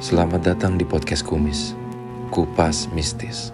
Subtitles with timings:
[0.00, 1.76] Selamat datang di podcast Kumis,
[2.32, 3.52] Kupas Mistis.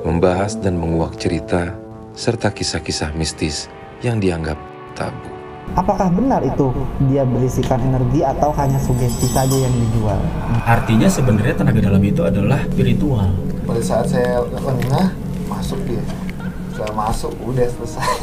[0.00, 1.76] Membahas dan menguak cerita
[2.16, 3.68] serta kisah-kisah mistis
[4.00, 4.56] yang dianggap
[4.96, 5.28] tabu.
[5.76, 6.72] Apakah benar itu
[7.12, 10.16] dia berisikan energi atau hanya sugesti saja yang dijual?
[10.64, 13.28] Artinya sebenarnya tenaga dalam itu adalah spiritual.
[13.68, 15.12] pada saat saya lengah
[15.44, 16.00] masuk dia
[16.72, 18.16] saya masuk udah selesai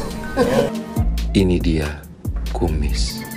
[1.38, 2.02] Ini dia
[2.50, 3.35] Kumis.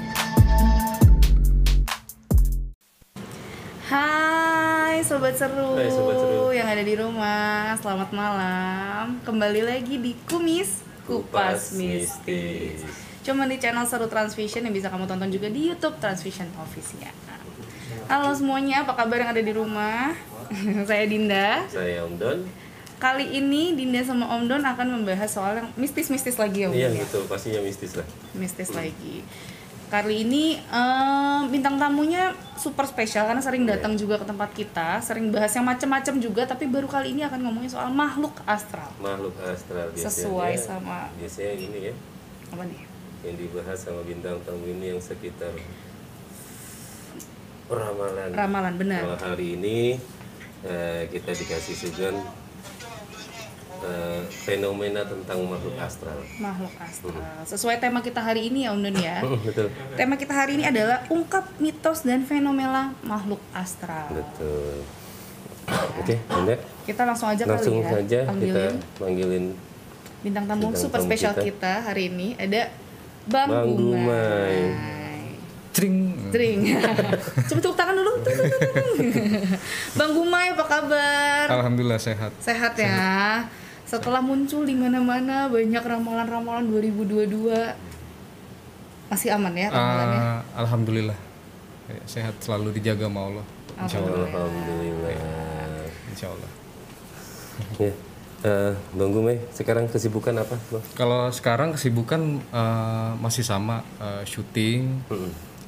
[5.09, 6.53] Sobat seru, Hai, Sobat Seru.
[6.53, 9.17] yang ada di rumah, selamat malam.
[9.25, 12.85] Kembali lagi di Kumis Kupas, Mistis.
[13.25, 17.09] Cuma di channel Seru Transvision yang bisa kamu tonton juga di YouTube Transvision Official.
[18.05, 20.13] Halo semuanya, apa kabar yang ada di rumah?
[20.89, 21.65] Saya Dinda.
[21.73, 22.39] Saya Om Don.
[23.01, 26.77] Kali ini Dinda sama Om Don akan membahas soal yang mistis-mistis lagi ya Om.
[26.77, 27.01] Iya ya?
[27.09, 28.05] gitu, pastinya mistis lah.
[28.37, 29.25] mistis lagi.
[29.89, 35.33] Kali ini em, bintang tamunya super spesial karena sering datang juga ke tempat kita, sering
[35.33, 38.93] bahas yang macam-macam juga, tapi baru kali ini akan ngomongin soal makhluk astral.
[39.01, 40.13] Makhluk astral biasanya.
[40.13, 41.95] Sesuai sama- biasanya ini ya
[42.53, 42.81] Apa nih?
[43.19, 45.57] yang dibahas sama bintang tamu ini yang sekitar
[47.67, 48.29] ramalan.
[48.31, 49.01] Ramalan benar.
[49.03, 49.97] Kalau hari ini
[50.63, 52.15] eh, kita dikasih sugan
[53.85, 56.19] eh, fenomena tentang makhluk astral.
[56.39, 57.23] Makhluk astral.
[57.47, 59.23] Sesuai tema kita hari ini ya Om Don ya.
[59.47, 59.69] Betul.
[59.95, 64.11] Tema kita hari ini adalah ungkap mitos dan fenomena makhluk astral.
[64.11, 64.83] Betul.
[66.01, 66.57] Oke, Anda
[66.89, 67.93] Kita langsung aja langsung kali ya.
[67.93, 69.45] saja kita panggilin manggilin
[70.25, 71.45] bintang tamu bintang super spesial kita.
[71.45, 71.73] kita.
[71.85, 72.73] hari ini ada
[73.29, 74.57] Bang, Bang Gumai.
[75.77, 76.17] Tring.
[76.33, 76.61] String.
[77.53, 78.13] Coba tepuk tangan dulu.
[80.01, 81.47] Bang Gumai apa kabar?
[81.61, 82.33] Alhamdulillah sehat.
[82.41, 83.45] Sehat ya.
[83.89, 89.09] Setelah muncul di mana-mana banyak ramalan-ramalan 2022.
[89.09, 90.21] Masih aman ya ramalannya?
[90.21, 91.17] Ah, Alhamdulillah.
[91.89, 93.45] Ya, Sehat selalu dijaga sama Allah.
[93.81, 94.29] Insya Allah.
[94.29, 95.13] Alhamdulillah.
[96.13, 96.51] Insya Allah.
[97.81, 97.93] Ya.
[98.39, 100.85] Eh, Bang Gumai, sekarang kesibukan apa, Bang?
[100.95, 105.01] Kalau sekarang kesibukan eh, masih sama eh, syuting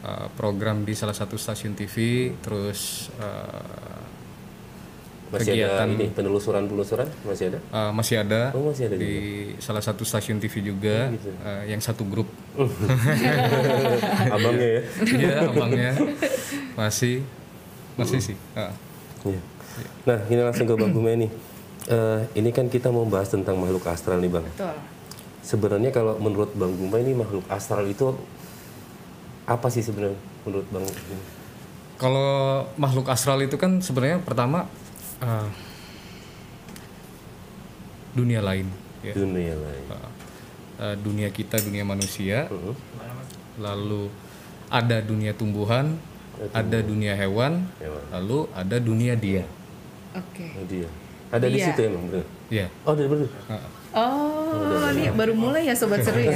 [0.05, 3.09] eh, program di salah satu stasiun TV, terus
[5.31, 7.59] Masih ada Kegiatan- ini penelusuran-penelusuran masih ada?
[7.63, 9.15] eh, masih ada Oh, masih ada di
[9.59, 11.31] salah satu stasiun TV juga, gitu.
[11.39, 12.27] eh, yang satu grup.
[14.35, 14.83] Abangnya ya.
[15.07, 15.91] Iya, abangnya
[16.75, 17.23] masih
[17.95, 18.37] masih sih.
[18.53, 18.73] Ah.
[19.23, 19.41] Iya.
[20.03, 21.31] Nah, ini langsung ke Bang Gumai nih.
[21.87, 24.45] Eh, ini kan kita mau bahas tentang makhluk astral nih, Bang.
[24.47, 24.75] Betul.
[25.41, 28.13] Sebenarnya kalau menurut Bang Gumai ini makhluk astral itu
[29.45, 30.85] apa sih sebenarnya menurut Bang?
[31.97, 32.31] Kalau
[32.75, 34.65] makhluk astral itu kan sebenarnya pertama
[35.21, 35.49] eh,
[38.13, 38.67] dunia lain,
[39.01, 39.13] ya.
[39.15, 39.85] Dunia lain.
[40.81, 42.75] Eh, dunia kita, dunia manusia, Heeh.
[43.61, 44.09] lalu
[44.67, 46.01] ada dunia tumbuhan,
[46.51, 48.03] ada dunia hewan, Hewan.
[48.11, 49.45] lalu ada dunia dia.
[50.17, 50.47] Oke.
[50.57, 50.89] Oh, dia.
[51.31, 51.67] Ada di Iya.
[51.71, 52.27] situ emang bener.
[52.51, 52.67] Ya.
[52.83, 53.29] Oh, ada bener.
[53.91, 56.35] Oh, ini baru mulai ya sobat seru ya.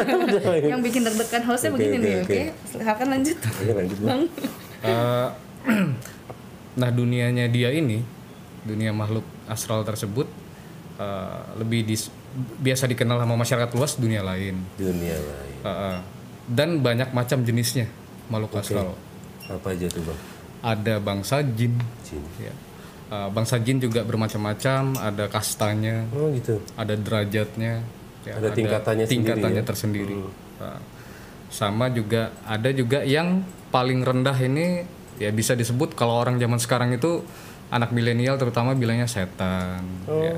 [0.72, 2.32] Yang bikin deg-degan hostnya Oke, begini oke, nih, oke.
[2.32, 2.40] oke?
[2.70, 3.36] Silakan lanjut.
[3.36, 4.22] Oke, lanjut, Bang.
[4.80, 5.30] Bang.
[6.72, 8.00] Nah dunianya dia ini,
[8.64, 10.24] dunia makhluk astral tersebut
[10.96, 12.12] eh, lebih dis-
[12.58, 14.56] biasa dikenal sama masyarakat luas dunia lain.
[14.76, 15.56] Dunia lain.
[15.62, 15.96] Uh, uh.
[16.42, 17.86] dan banyak macam jenisnya
[18.26, 18.98] makhluk astral.
[19.46, 20.18] Apa aja tuh, Bang?
[20.62, 22.22] Ada bangsa jin, Jin.
[22.40, 22.54] ya.
[23.12, 26.58] Uh, bangsa jin juga bermacam-macam, ada kastanya, Oh, gitu.
[26.74, 27.84] ada derajatnya,
[28.24, 29.68] ya, Ada tingkatannya sendiri tingkatannya ya?
[29.68, 30.14] tersendiri.
[30.58, 30.80] Uh,
[31.52, 34.88] sama juga ada juga yang paling rendah ini
[35.22, 37.22] ya bisa disebut kalau orang zaman sekarang itu
[37.72, 40.36] anak milenial terutama bilangnya setan, ya.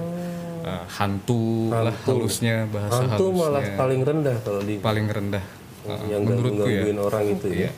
[0.65, 5.45] Uh, hantu, lah halusnya bahasa Hantu malah halusnya paling rendah kalau di paling rendah.
[5.85, 6.95] Uh, yang menurutku ya.
[6.97, 7.71] orang itu ya.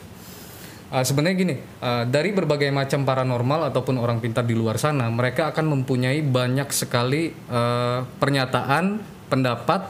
[0.87, 5.51] Uh, sebenarnya gini, uh, dari berbagai macam paranormal ataupun orang pintar di luar sana, mereka
[5.51, 9.83] akan mempunyai banyak sekali uh, pernyataan, pendapat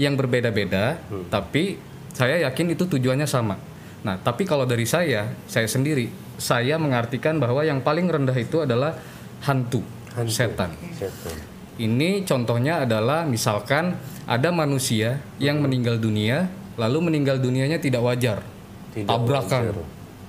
[0.00, 0.96] yang berbeda-beda,
[1.28, 1.76] tapi
[2.16, 3.60] saya yakin itu tujuannya sama.
[4.02, 6.08] Nah, tapi kalau dari saya, saya sendiri,
[6.38, 8.96] saya mengartikan bahwa yang paling rendah itu adalah
[9.44, 9.82] hantu,
[10.28, 10.72] setan.
[10.94, 11.36] Setan.
[11.80, 13.96] Ini contohnya adalah misalkan
[14.28, 16.46] ada manusia yang meninggal dunia,
[16.76, 18.44] lalu meninggal dunianya tidak wajar,
[18.92, 19.86] Tidak tabrakan, wajar.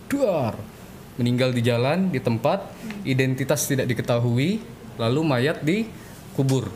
[0.08, 0.54] duar,
[1.20, 2.72] meninggal di jalan di tempat,
[3.04, 4.64] identitas tidak diketahui,
[4.98, 6.72] lalu mayat dikubur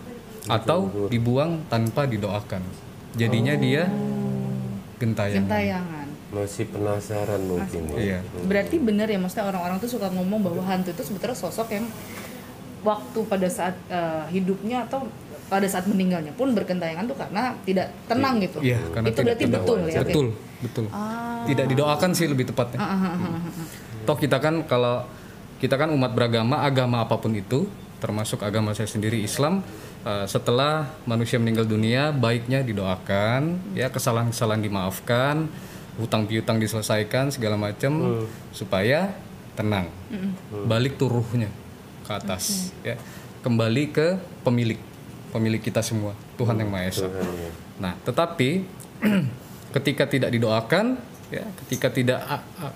[0.47, 2.61] atau dibuang tanpa didoakan.
[3.17, 3.87] Jadinya dia
[5.01, 5.47] gentayangan.
[5.47, 5.96] Gentayangan.
[6.37, 7.97] Masih penasaran mungkin ya.
[7.97, 8.19] Iya.
[8.45, 11.85] Berarti benar ya maksudnya orang-orang tuh suka ngomong bahwa hantu itu sebetulnya sosok yang
[12.85, 15.09] waktu pada saat eh, hidupnya atau
[15.47, 18.59] pada saat meninggalnya pun berkentayangan tuh karena tidak tenang gitu.
[18.59, 19.55] Iya, karena itu tidak berarti tenang.
[19.63, 19.99] betul ya.
[20.03, 20.27] Betul,
[20.59, 20.85] betul.
[20.91, 21.43] Ah.
[21.47, 22.79] Tidak didoakan sih lebih tepatnya.
[22.83, 23.67] Ah, ah, ah, ah, ah.
[24.03, 25.07] Toh kita kan kalau
[25.57, 27.65] kita kan umat beragama, agama apa pun itu,
[28.03, 29.63] termasuk agama saya sendiri Islam,
[30.03, 35.47] eh, setelah manusia meninggal dunia, baiknya didoakan, ya kesalahan-kesalahan dimaafkan,
[35.97, 38.21] hutang piutang diselesaikan segala macam
[38.53, 39.13] supaya
[39.57, 39.89] tenang,
[40.69, 41.49] balik tuh ruhnya
[42.05, 42.95] ke atas, ya.
[43.41, 44.77] Kembali ke pemilik,
[45.33, 47.07] pemilik kita semua, Tuhan yang Maha Esa.
[47.81, 48.65] Nah, tetapi
[49.75, 51.01] ketika tidak didoakan,
[51.33, 52.19] ya, ketika tidak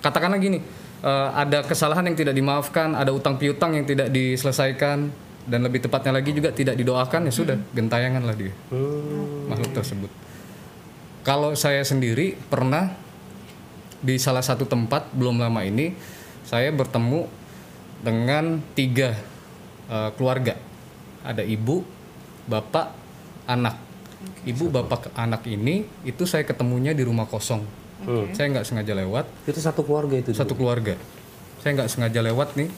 [0.02, 0.64] katakanlah gini,
[1.06, 5.12] eh, ada kesalahan yang tidak dimaafkan, ada utang piutang yang tidak diselesaikan,
[5.46, 8.54] dan lebih tepatnya lagi juga tidak didoakan ya sudah gentayangan lah dia.
[9.50, 10.12] Makhluk tersebut.
[11.22, 12.98] Kalau saya sendiri pernah
[14.02, 15.94] di salah satu tempat belum lama ini
[16.46, 17.30] saya bertemu
[18.02, 19.14] dengan tiga
[19.88, 20.58] eh, keluarga,
[21.22, 21.86] ada ibu,
[22.50, 22.92] bapak,
[23.46, 23.78] anak.
[24.42, 27.62] Ibu, bapak, anak ini itu saya ketemunya di rumah kosong.
[28.34, 30.34] Saya nggak sengaja lewat, Itu satu keluarga itu.
[30.34, 30.98] satu keluarga.
[31.62, 32.70] Saya nggak sengaja lewat nih,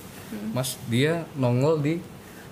[0.51, 1.93] mas dia nongol di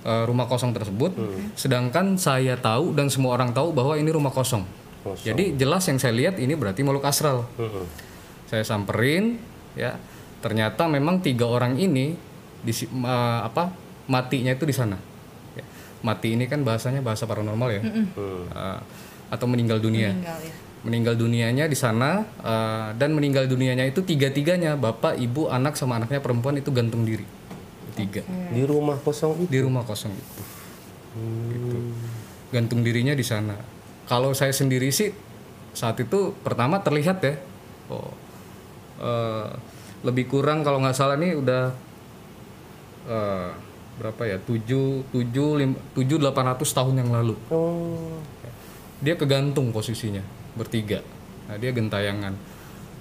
[0.07, 1.11] uh, rumah kosong tersebut.
[1.59, 4.63] Sedangkan saya tahu dan semua orang tahu bahwa ini rumah kosong.
[5.19, 7.43] Jadi jelas yang saya lihat ini berarti makhluk astral.
[7.59, 8.10] Mm-mm.
[8.51, 9.39] Saya samperin,
[9.79, 9.95] ya.
[10.43, 12.19] Ternyata memang tiga orang ini
[12.59, 13.71] di uh, apa
[14.11, 14.99] matinya itu di sana.
[15.55, 15.63] Ya.
[16.03, 17.81] Mati ini kan bahasanya bahasa paranormal ya,
[18.11, 18.79] Uh,
[19.31, 20.11] atau meninggal dunia.
[20.11, 20.53] Meninggal ya.
[20.81, 26.01] meninggal dunianya di sana uh, dan meninggal dunianya itu tiga tiganya bapak ibu anak sama
[26.01, 27.23] anaknya perempuan itu gantung diri.
[27.93, 28.25] Tiga.
[28.49, 29.47] Di rumah kosong itu.
[29.47, 30.41] di rumah kosong itu.
[31.11, 31.77] Gitu.
[32.49, 33.55] gantung dirinya di sana.
[34.09, 35.13] Kalau saya sendiri sih
[35.71, 37.39] saat itu pertama terlihat ya
[37.87, 38.11] oh
[39.01, 39.49] uh,
[40.05, 41.63] lebih kurang kalau nggak salah nih udah
[43.09, 43.49] uh,
[43.97, 44.37] berapa ya?
[44.41, 45.49] Tujuh tujuh
[45.93, 47.35] tujuh delapan ratus tahun yang lalu.
[47.49, 48.21] Oh.
[49.01, 50.21] dia kegantung posisinya
[50.53, 51.01] bertiga.
[51.49, 52.37] Nah dia gentayangan.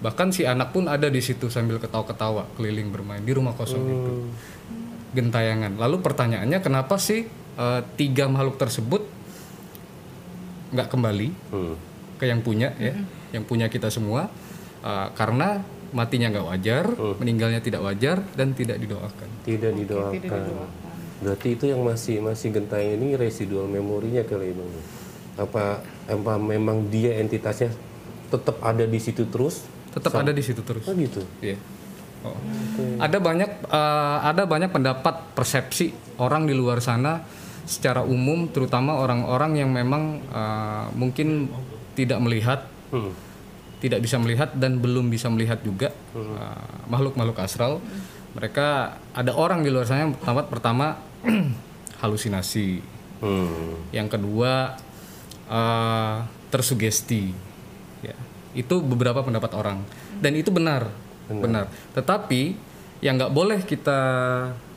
[0.00, 4.12] Bahkan si anak pun ada di situ sambil ketawa-ketawa keliling bermain di rumah kosong itu.
[5.12, 5.76] Gentayangan.
[5.76, 7.29] Lalu pertanyaannya kenapa sih
[7.61, 9.05] eh, tiga makhluk tersebut
[10.73, 11.76] nggak kembali Hmm.
[12.17, 12.96] ke yang punya ya?
[13.37, 14.32] Yang punya kita semua?
[14.81, 16.84] Eh, karena matinya nggak wajar
[17.19, 20.42] meninggalnya tidak wajar dan tidak didoakan Tidak didoakan.
[21.20, 24.70] Berarti itu yang masih masih gentayang ini residual memorinya kali bang.
[25.37, 27.69] Apa apa memang dia entitasnya
[28.32, 29.66] tetap ada di situ terus?
[29.90, 31.19] tetap ada di situ terus Oh gitu.
[31.42, 31.58] Iya.
[32.22, 32.36] Oh.
[33.02, 35.90] Ada banyak eh, ada banyak pendapat persepsi
[36.22, 37.26] orang di luar sana
[37.66, 41.50] secara umum terutama orang-orang yang memang eh, mungkin
[41.98, 42.60] tidak melihat
[42.90, 43.14] Hmm.
[43.81, 47.81] Tidak bisa melihat dan belum bisa melihat juga eh, makhluk-makhluk astral.
[48.37, 48.69] Mereka
[49.17, 50.87] ada orang di luar sana yang pertama pertama
[52.05, 52.81] halusinasi.
[53.21, 53.91] Hmm.
[53.91, 54.77] Yang kedua
[55.49, 56.17] eh,
[56.53, 57.32] tersugesti.
[58.00, 58.17] Ya,
[58.56, 59.85] itu beberapa pendapat orang
[60.21, 60.93] dan itu benar,
[61.29, 61.73] benar.
[61.97, 62.56] Tetapi
[63.00, 64.00] yang nggak boleh kita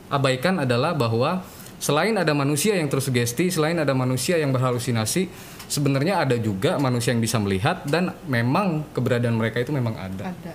[0.08, 1.44] abaikan adalah bahwa
[1.84, 5.28] selain ada manusia yang tersugesti, selain ada manusia yang berhalusinasi,
[5.68, 10.32] sebenarnya ada juga manusia yang bisa melihat dan memang keberadaan mereka itu memang ada.
[10.34, 10.54] Ada.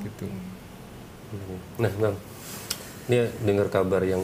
[0.00, 0.26] Gitu.
[1.78, 2.16] Nah bang,
[3.06, 4.22] dia dengar kabar yang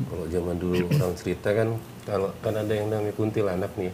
[0.00, 1.76] kalau zaman dulu orang cerita kan
[2.08, 3.92] kalau kan ada yang namanya kuntilanak nih.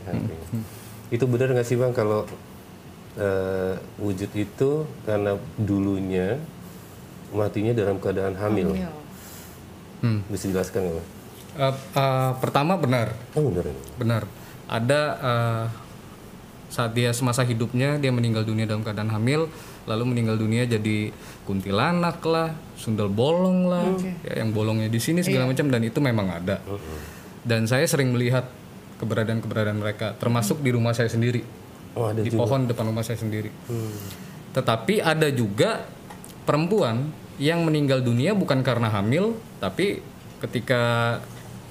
[1.11, 2.27] Itu benar nggak sih bang kalau
[3.19, 6.39] eh, wujud itu karena dulunya
[7.35, 8.75] matinya dalam keadaan hamil?
[8.75, 8.95] Hamil.
[10.05, 10.21] Hmm.
[10.31, 11.09] Bisa dijelaskan nggak bang?
[11.57, 13.17] Eh, eh, pertama benar.
[13.33, 13.81] Oh benar ini.
[13.97, 14.23] Benar.
[14.69, 15.65] Ada eh,
[16.69, 19.49] saat dia semasa hidupnya dia meninggal dunia dalam keadaan hamil,
[19.89, 21.15] lalu meninggal dunia jadi
[21.49, 23.87] kuntilanak lah, sundel bolong lah,
[24.27, 26.61] ya, yang bolongnya di sini segala macam dan itu memang ada.
[27.47, 28.51] Dan saya sering melihat
[28.99, 31.47] keberadaan-keberadaan mereka, termasuk di rumah saya sendiri,
[31.95, 32.45] Oh ada di juga.
[32.45, 33.49] pohon depan rumah saya sendiri.
[34.53, 35.87] Tetapi ada juga
[36.43, 37.09] perempuan
[37.39, 40.03] yang meninggal dunia bukan karena hamil, tapi
[40.43, 41.17] ketika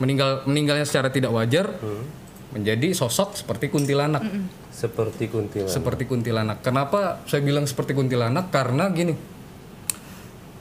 [0.01, 1.71] meninggal meninggalnya secara tidak wajar
[2.55, 4.23] menjadi sosok seperti kuntilanak.
[4.71, 5.71] Seperti kuntilanak.
[5.71, 6.57] Seperti kuntilanak.
[6.63, 8.47] Kenapa saya bilang seperti kuntilanak?
[8.47, 9.11] Karena gini.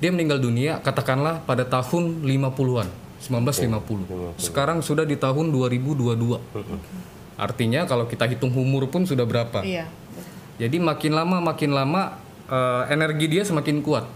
[0.02, 2.88] Dia meninggal dunia katakanlah pada tahun 50-an,
[3.22, 4.42] 1950.
[4.42, 7.38] Sekarang sudah di tahun 2022.
[7.38, 9.62] Artinya kalau kita hitung umur pun sudah berapa?
[9.62, 9.86] Iya.
[10.58, 12.18] Jadi makin lama makin lama
[12.50, 14.06] eh, energi dia semakin kuat.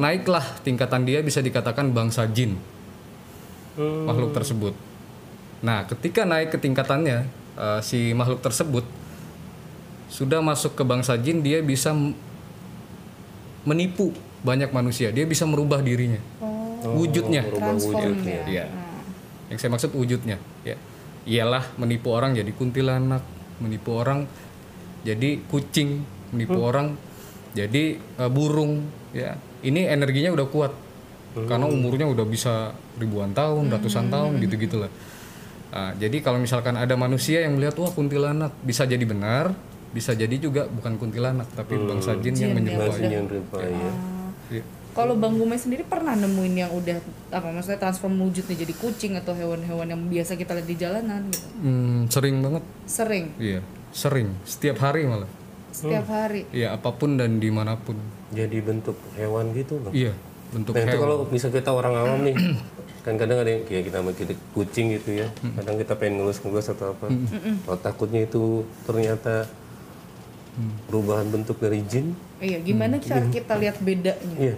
[0.00, 2.56] Naiklah tingkatan dia bisa dikatakan bangsa jin.
[3.78, 4.74] Makhluk tersebut.
[5.60, 7.28] Nah, ketika naik ke tingkatannya
[7.60, 8.82] eh, si makhluk tersebut
[10.10, 11.94] sudah masuk ke bangsa jin, dia bisa
[13.62, 14.10] menipu
[14.42, 15.14] banyak manusia.
[15.14, 16.18] Dia bisa merubah dirinya.
[16.82, 17.46] Wujudnya.
[17.46, 18.42] Transform ya.
[18.48, 18.64] Iya.
[19.52, 20.76] Yang saya maksud wujudnya, ya.
[21.28, 23.22] Ialah menipu orang jadi kuntilanak,
[23.60, 24.24] menipu orang
[25.04, 26.96] jadi kucing, menipu orang
[27.52, 29.36] jadi eh, burung, ya.
[29.60, 30.72] ini energinya udah kuat
[31.34, 34.90] karena umurnya udah bisa ribuan tahun, ratusan tahun gitu gitulah.
[35.70, 39.54] Nah, jadi kalau misalkan ada manusia yang melihat wah kuntilanak bisa jadi benar,
[39.94, 42.90] bisa jadi juga bukan kuntilanak tapi bangsa jin yang menyerupai.
[42.90, 43.92] Masih yang rupa ya.
[44.50, 44.64] Iya.
[44.90, 46.98] Kalau Bang Gume sendiri pernah nemuin yang udah
[47.30, 51.46] apa maksudnya transform wujudnya jadi kucing atau hewan-hewan yang biasa kita lihat di jalanan gitu?
[51.62, 53.62] Hmm, sering banget, Sering, iya,
[53.94, 55.30] sering, setiap hari malah.
[55.70, 56.42] setiap hari.
[56.50, 57.94] Iya, apa pun dan di mana pun.
[58.34, 59.94] Jadi bentuk hewan gitu loh.
[59.94, 60.10] Iya,
[60.50, 62.34] bentuk Nah itu kalau bisa kita orang awam nih,
[63.06, 66.92] kan kadang ada yang kayak kita kita kucing gitu ya, kadang kita pengen ngelus-ngelus atau
[66.92, 67.06] apa,
[67.64, 69.48] kalau takutnya itu ternyata
[70.90, 74.36] perubahan bentuk dari jin, Iya, gimana cara kita lihat bedanya?
[74.36, 74.56] iya.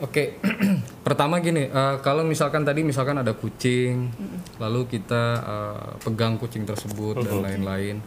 [0.00, 0.40] Oke,
[1.06, 4.08] pertama gini, eh, kalau misalkan tadi misalkan ada kucing,
[4.56, 8.00] lalu kita eh, pegang kucing tersebut dan lain-lain,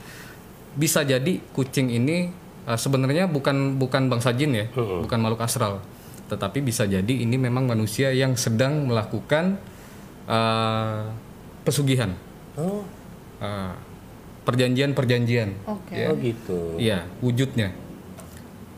[0.73, 2.33] bisa jadi kucing ini
[2.65, 5.85] eh, sebenarnya bukan bukan bangsa jin ya, bukan makhluk astral,
[6.31, 9.57] tetapi bisa jadi ini memang manusia yang sedang melakukan
[10.27, 11.03] eh,
[11.63, 12.13] pesugihan,
[12.59, 12.83] oh,
[13.43, 13.75] Eh,
[14.47, 15.67] perjanjian-perjanjian.
[15.67, 15.99] Oke.
[15.99, 16.07] Ya.
[16.07, 17.75] oh gitu, Iya, wujudnya.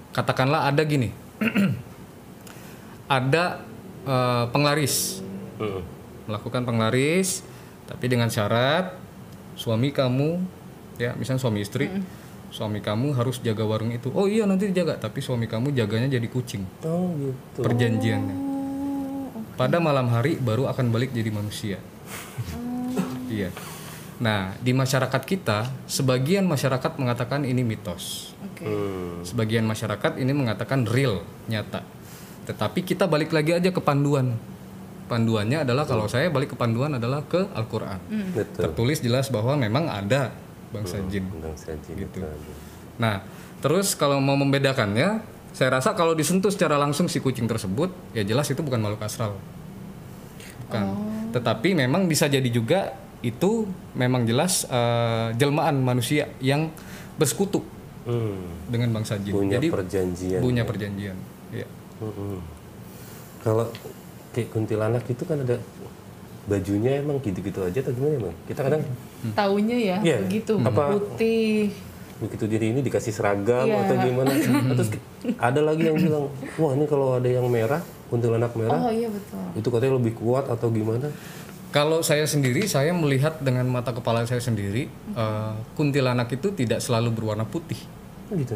[0.09, 1.13] Katakanlah ada gini.
[3.05, 3.61] ada
[4.05, 5.21] eh, penglaris
[5.61, 5.81] Mm-mm.
[6.25, 7.45] melakukan penglaris
[7.85, 8.97] tapi dengan syarat
[9.53, 10.41] suami kamu
[10.97, 11.85] ya misalnya suami istri
[12.55, 14.07] suami kamu harus jaga warung itu.
[14.15, 14.95] Oh iya nanti dijaga.
[14.95, 16.63] Tapi suami kamu jaganya jadi kucing.
[16.87, 18.37] Oh gitu, perjanjiannya.
[19.59, 21.77] Pada malam hari baru akan balik jadi manusia.
[23.25, 23.49] Iya.
[24.21, 28.31] Nah di masyarakat kita sebagian masyarakat mengatakan ini mitos.
[28.45, 28.63] Oke.
[28.63, 29.25] Hmm.
[29.25, 31.83] sebagian masyarakat ini mengatakan real nyata.
[32.45, 34.37] Tetapi kita balik lagi aja ke panduan.
[35.09, 37.99] Panduannya adalah kalau saya balik ke panduan adalah ke Al-Quran.
[38.31, 40.31] Betul, tertulis jelas bahwa memang ada
[40.75, 42.19] bangsa jin Undang saja Gitu.
[42.95, 43.23] nah
[43.59, 45.23] terus kalau mau membedakannya
[45.55, 49.39] saya rasa kalau disentuh secara langsung si kucing tersebut ya jelas itu bukan makhluk astral
[50.67, 50.83] bukan
[51.31, 53.65] tetapi memang bisa jadi juga itu
[53.95, 56.69] memang jelas eh, jelmaan manusia yang
[57.15, 57.63] bersekutu
[58.05, 58.37] Hmm.
[58.69, 61.17] dengan bangsa jin punya jadi perjanjian, punya perjanjian
[61.49, 61.65] ya.
[61.97, 62.37] Mm-mm.
[63.41, 63.65] Kalau
[64.29, 65.57] kayak kuntilanak itu kan ada
[66.45, 68.35] bajunya emang gitu-gitu aja atau gimana bang?
[68.45, 68.81] Kita kadang
[69.33, 70.17] Taunya ya Iya.
[70.21, 71.73] begitu Apa- putih.
[72.15, 73.81] begitu jadi ini dikasih seragam Iya.
[73.81, 74.29] atau gimana?
[74.77, 74.89] Terus
[75.35, 76.25] ada lagi yang bilang,
[76.55, 79.41] wah ini kalau ada yang merah, kuntilanak merah, Oh iya betul.
[79.53, 81.09] itu katanya lebih kuat atau gimana?
[81.69, 87.11] Kalau saya sendiri, saya melihat dengan mata kepala saya sendiri, eh, kuntilanak itu tidak selalu
[87.11, 87.81] berwarna putih
[88.25, 88.55] Oh, gitu.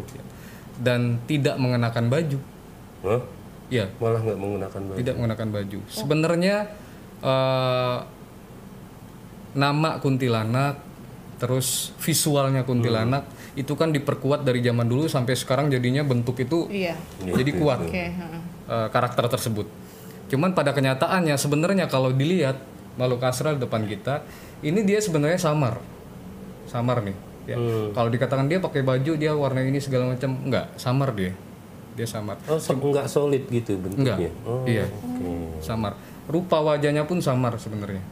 [0.77, 2.39] dan tidak mengenakan baju.
[3.01, 3.21] Hah?
[3.67, 4.97] Ya, Malah nggak menggunakan baju.
[4.97, 5.79] tidak mengenakan baju.
[5.85, 6.55] Sebenarnya
[7.19, 7.97] eh,
[9.51, 10.77] nama kuntilanak,
[11.35, 16.95] terus visualnya kuntilanak itu kan diperkuat dari zaman dulu sampai sekarang jadinya bentuk itu Iya.
[17.19, 17.79] jadi kuat.
[17.81, 18.03] Oke.
[18.07, 18.41] heeh.
[18.67, 19.65] eh, karakter tersebut.
[20.27, 22.61] Cuman pada kenyataannya sebenarnya kalau dilihat
[22.95, 24.21] makhluk astral di depan kita,
[24.61, 25.81] ini dia sebenarnya samar,
[26.65, 27.17] samar nih.
[27.47, 27.57] Ya.
[27.89, 31.33] Kalau dikatakan dia pakai baju dia warna ini segala macam, enggak, samar dia,
[31.95, 34.21] dia samar, Oh, so- nggak solid gitu bentuknya.
[34.21, 35.65] enggak, Oh, iya, Oke.
[35.65, 35.97] samar.
[36.29, 38.05] Rupa wajahnya pun samar sebenarnya.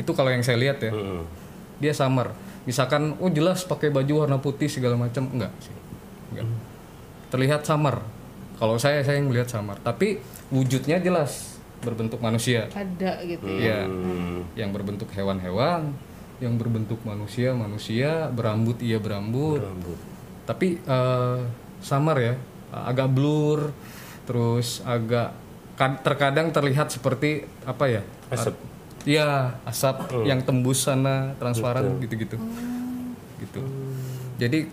[0.00, 1.28] Itu kalau yang saya lihat ya, Mm-mm.
[1.76, 2.32] dia samar.
[2.64, 5.76] Misalkan, oh jelas pakai baju warna putih segala macam, enggak sih,
[6.32, 6.48] enggak.
[7.28, 8.00] Terlihat samar.
[8.56, 10.16] Kalau saya saya yang melihat samar, tapi
[10.48, 12.72] wujudnya jelas berbentuk manusia.
[12.72, 13.44] Ada gitu.
[13.44, 14.48] Iya, Hmm.
[14.56, 15.92] yang berbentuk hewan-hewan,
[16.40, 19.60] yang berbentuk manusia, manusia, berambut iya berambut.
[19.60, 19.98] Rambut.
[20.48, 21.40] Tapi eh,
[21.84, 22.34] samar ya,
[22.72, 23.76] agak blur,
[24.24, 25.36] terus agak
[25.76, 28.02] kad- terkadang terlihat seperti apa ya?
[28.32, 28.56] Asap.
[29.06, 32.34] Iya, asap yang tembus sana, transparan gitu-gitu.
[33.38, 33.60] Gitu.
[34.40, 34.66] Jadi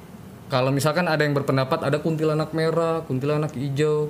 [0.49, 4.09] kalau misalkan ada yang berpendapat ada kuntilanak merah, kuntilanak hijau,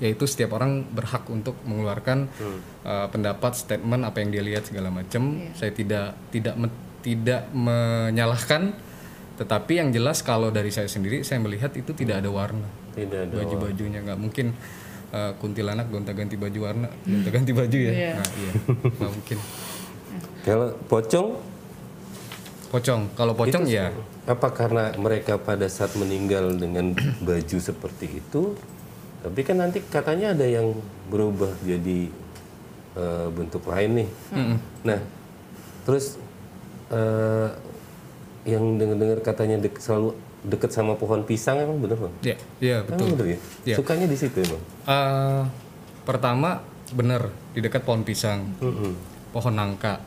[0.00, 2.32] yaitu setiap orang berhak untuk mengeluarkan
[2.86, 5.36] uh, pendapat, statement apa yang dia lihat segala macam.
[5.52, 8.72] Saya tidak tidak me- tidak menyalahkan,
[9.36, 13.34] tetapi yang jelas kalau dari saya sendiri saya melihat itu tidak ada warna Tidak ada.
[13.42, 14.54] baju-bajunya nggak mungkin
[15.12, 17.92] uh, kuntilanak gonta-ganti baju warna, gonta-ganti baju ya.
[17.92, 18.12] Iya.
[18.18, 18.52] Nah, iya,
[18.98, 19.38] nggak mungkin.
[20.42, 21.28] Kalau pocong,
[22.72, 23.92] Pocong, kalau pocong itu ya
[24.24, 26.96] apa karena mereka pada saat meninggal dengan
[27.28, 28.56] baju seperti itu?
[29.20, 30.72] Tapi kan nanti katanya ada yang
[31.06, 32.08] berubah jadi
[32.96, 34.08] eh, bentuk lain nih.
[34.82, 34.98] Nah,
[35.84, 36.16] terus
[36.88, 37.48] eh,
[38.48, 42.14] yang dengar-dengar katanya dek- selalu deket sama pohon pisang emang bener bang?
[42.34, 43.06] ya, iya betul.
[43.06, 43.38] Emang bener ya?
[43.62, 43.76] Iya.
[43.78, 44.62] Sukanya di situ emang.
[44.90, 45.42] Eh,
[46.02, 48.92] pertama benar di dekat pohon pisang, Mm-mm.
[49.30, 50.02] pohon nangka.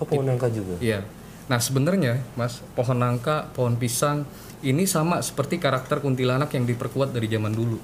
[0.00, 0.80] Oh pohon nangka juga.
[0.80, 1.04] Iya.
[1.46, 4.24] Nah sebenarnya mas pohon nangka, pohon pisang
[4.64, 7.78] ini sama seperti karakter kuntilanak yang diperkuat dari zaman dulu.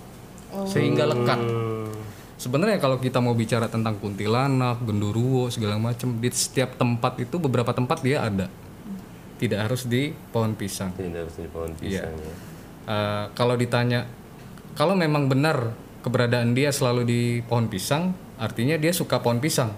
[0.68, 1.40] sehingga lekat.
[1.40, 1.88] Hmm.
[2.37, 7.72] Sebenarnya kalau kita mau bicara tentang kuntilanak, genderuwo segala macam di setiap tempat itu beberapa
[7.72, 8.52] tempat dia ada.
[9.42, 10.94] Tidak harus di pohon pisang.
[10.94, 12.06] Jadi harus di pohon Iya.
[12.06, 12.34] pisang ya.
[12.82, 14.06] Eh, kalau ditanya
[14.72, 19.75] kalau memang benar keberadaan dia selalu di pohon pisang, artinya dia suka pohon pisang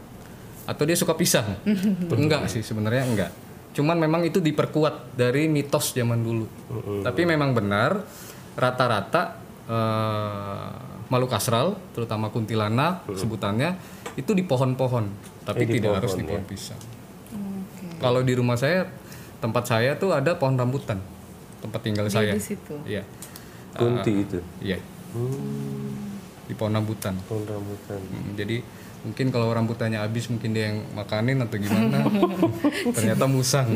[0.64, 1.56] atau dia suka pisang?
[2.12, 3.30] enggak sih sebenarnya enggak.
[3.72, 6.46] Cuman memang itu diperkuat dari mitos zaman dulu.
[7.00, 8.04] Tapi memang benar
[8.54, 10.68] rata-rata eh,
[11.04, 13.76] makhluk astral, terutama kuntilanak sebutannya
[14.14, 15.04] itu di pohon-pohon,
[15.42, 16.30] tapi Eh, di tidak harus pohon, di ya.
[16.30, 16.80] pohon pisang.
[17.96, 18.86] Kalau di rumah saya
[19.44, 20.96] tempat saya tuh ada pohon rambutan
[21.64, 22.36] tempat tinggal saya.
[22.36, 22.76] di situ.
[22.84, 23.00] Iya.
[23.72, 24.38] Kunti itu.
[24.60, 24.76] Iya.
[26.44, 27.16] Di pohon rambutan.
[27.24, 28.00] Pohon rambutan.
[28.04, 28.60] Hmm, jadi
[29.04, 32.04] mungkin kalau rambutannya habis mungkin dia yang makanin atau gimana.
[32.96, 33.72] Ternyata musang.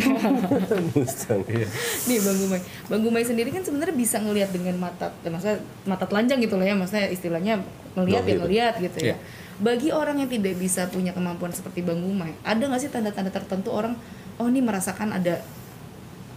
[0.97, 1.41] Mustang.
[1.49, 1.69] Iya.
[2.09, 2.61] Nih Bang Gumai,
[2.93, 6.69] Bang Gumai sendiri kan sebenarnya bisa ngelihat dengan mata, eh, maksudnya mata telanjang gitu lah
[6.69, 7.55] ya, maksudnya istilahnya
[7.97, 9.07] ngelihat ya ngelihat gitu ya.
[9.13, 9.17] Iya.
[9.59, 13.73] Bagi orang yang tidak bisa punya kemampuan seperti Bang Gumai, ada nggak sih tanda-tanda tertentu
[13.73, 13.97] orang,
[14.41, 15.45] oh ini merasakan ada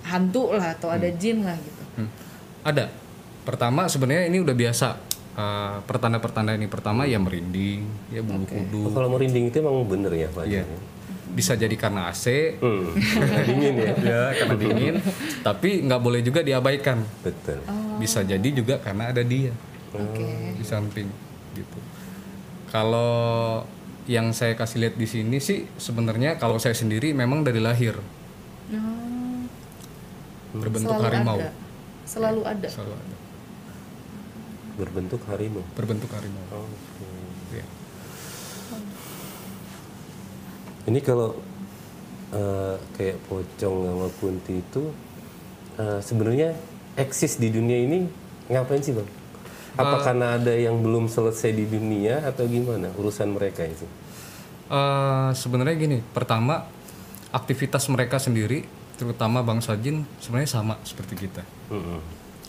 [0.04, 1.84] hantu lah atau ada jin lah gitu.
[1.98, 2.10] Hmm.
[2.62, 2.90] Ada.
[3.42, 4.88] Pertama sebenarnya ini udah biasa.
[5.32, 8.84] Uh, pertanda-pertanda ini pertama ya merinding, ya bulu kudu.
[8.84, 10.44] Oh, kalau merinding itu emang bener ya Pak?
[10.44, 10.68] Iya.
[11.32, 12.92] Bisa jadi karena AC, Hmm.
[13.48, 13.94] dingin ya.
[14.12, 14.96] ya karena dingin.
[15.40, 17.00] tapi nggak boleh juga diabaikan.
[17.24, 17.64] Betul.
[17.96, 19.56] Bisa jadi juga karena ada dia.
[19.92, 20.56] Oke.
[20.56, 21.08] di samping
[21.52, 21.80] gitu.
[22.72, 23.64] Kalau
[24.08, 27.96] yang saya kasih lihat di sini sih sebenarnya kalau saya sendiri memang dari lahir
[28.72, 29.01] Oh,
[30.56, 31.38] berbentuk selalu harimau.
[31.40, 31.50] ada.
[32.04, 32.68] Selalu ada.
[32.68, 33.16] Selalu ada.
[34.76, 35.64] Berbentuk harimau.
[35.76, 36.44] Berbentuk harimau.
[36.52, 37.08] Oke.
[37.56, 37.66] Iya.
[40.90, 41.38] Ini kalau
[42.34, 44.84] eh, kayak pocong sama kunti itu
[45.78, 46.58] eh, sebenarnya
[46.98, 48.08] eksis di dunia ini
[48.52, 49.10] ngapain sih bang?
[49.80, 53.88] Apa karena ada yang belum selesai di dunia atau gimana urusan mereka itu?
[54.72, 56.64] Eh, sebenarnya gini, pertama
[57.32, 58.64] aktivitas mereka sendiri,
[59.02, 61.42] terutama bangsa jin sebenarnya sama seperti kita.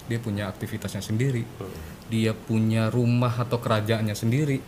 [0.05, 1.41] Dia punya aktivitasnya sendiri,
[2.13, 4.61] dia punya rumah atau kerajaannya sendiri,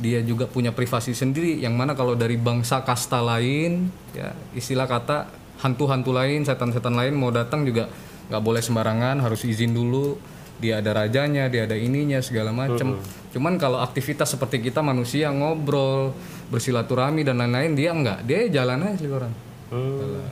[0.00, 1.60] dia juga punya privasi sendiri.
[1.60, 5.28] Yang mana kalau dari bangsa kasta lain, ya istilah kata
[5.60, 7.92] hantu-hantu lain, setan-setan lain mau datang juga
[8.32, 10.16] nggak boleh sembarangan, harus izin dulu.
[10.56, 12.96] Dia ada rajanya, dia ada ininya segala macam.
[13.28, 16.16] Cuman kalau aktivitas seperti kita manusia ngobrol,
[16.48, 18.24] bersilaturahmi dan lain-lain, dia enggak.
[18.24, 19.34] Dia jalan aja sih orang.
[19.68, 20.24] Hmm.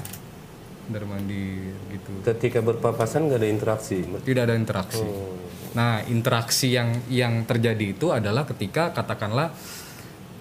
[0.85, 2.13] Dari mandi gitu.
[2.25, 4.05] Ketika berpapasan nggak ada interaksi.
[4.05, 5.01] Tidak ada interaksi.
[5.01, 5.37] Oh.
[5.75, 9.51] Nah, interaksi yang yang terjadi itu adalah ketika katakanlah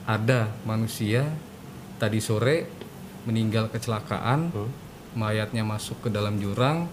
[0.03, 1.25] ada manusia
[1.97, 2.67] tadi sore
[3.23, 4.51] meninggal kecelakaan,
[5.15, 6.91] mayatnya masuk ke dalam jurang,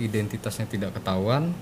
[0.00, 1.52] identitasnya tidak ketahuan,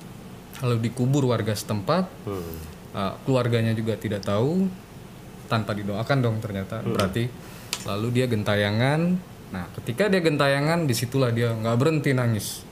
[0.63, 2.55] lalu dikubur warga setempat, Hmm.
[2.95, 4.71] uh, keluarganya juga tidak tahu,
[5.51, 7.27] tanpa didoakan dong ternyata, berarti
[7.85, 9.35] lalu dia gentayangan.
[9.55, 12.67] Nah, ketika dia gentayangan, di situlah dia nggak berhenti nangis.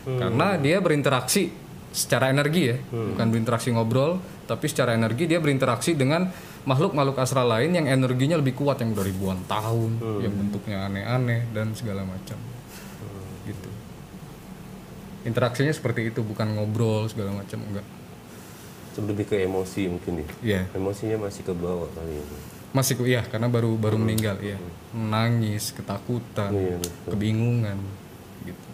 [0.00, 1.52] Karena dia berinteraksi
[1.90, 2.76] secara energi ya.
[2.90, 4.18] Bukan berinteraksi ngobrol
[4.50, 6.26] tapi secara energi dia berinteraksi dengan
[6.66, 11.70] makhluk-makhluk astral lain yang energinya lebih kuat yang udah ribuan tahun yang bentuknya aneh-aneh dan
[11.78, 12.34] segala macam.
[13.46, 13.70] Gitu.
[15.22, 17.86] Interaksinya seperti itu bukan ngobrol segala macam enggak.
[18.90, 20.28] Itu lebih ke emosi mungkin ya.
[20.42, 20.62] Iya.
[20.74, 22.38] Emosinya masih ke bawah kali ini.
[22.70, 24.54] Masih ku- iya karena baru baru meninggal iya.
[24.90, 27.10] Menangis ketakutan Iya, betul.
[27.10, 27.78] kebingungan
[28.40, 28.68] gitu.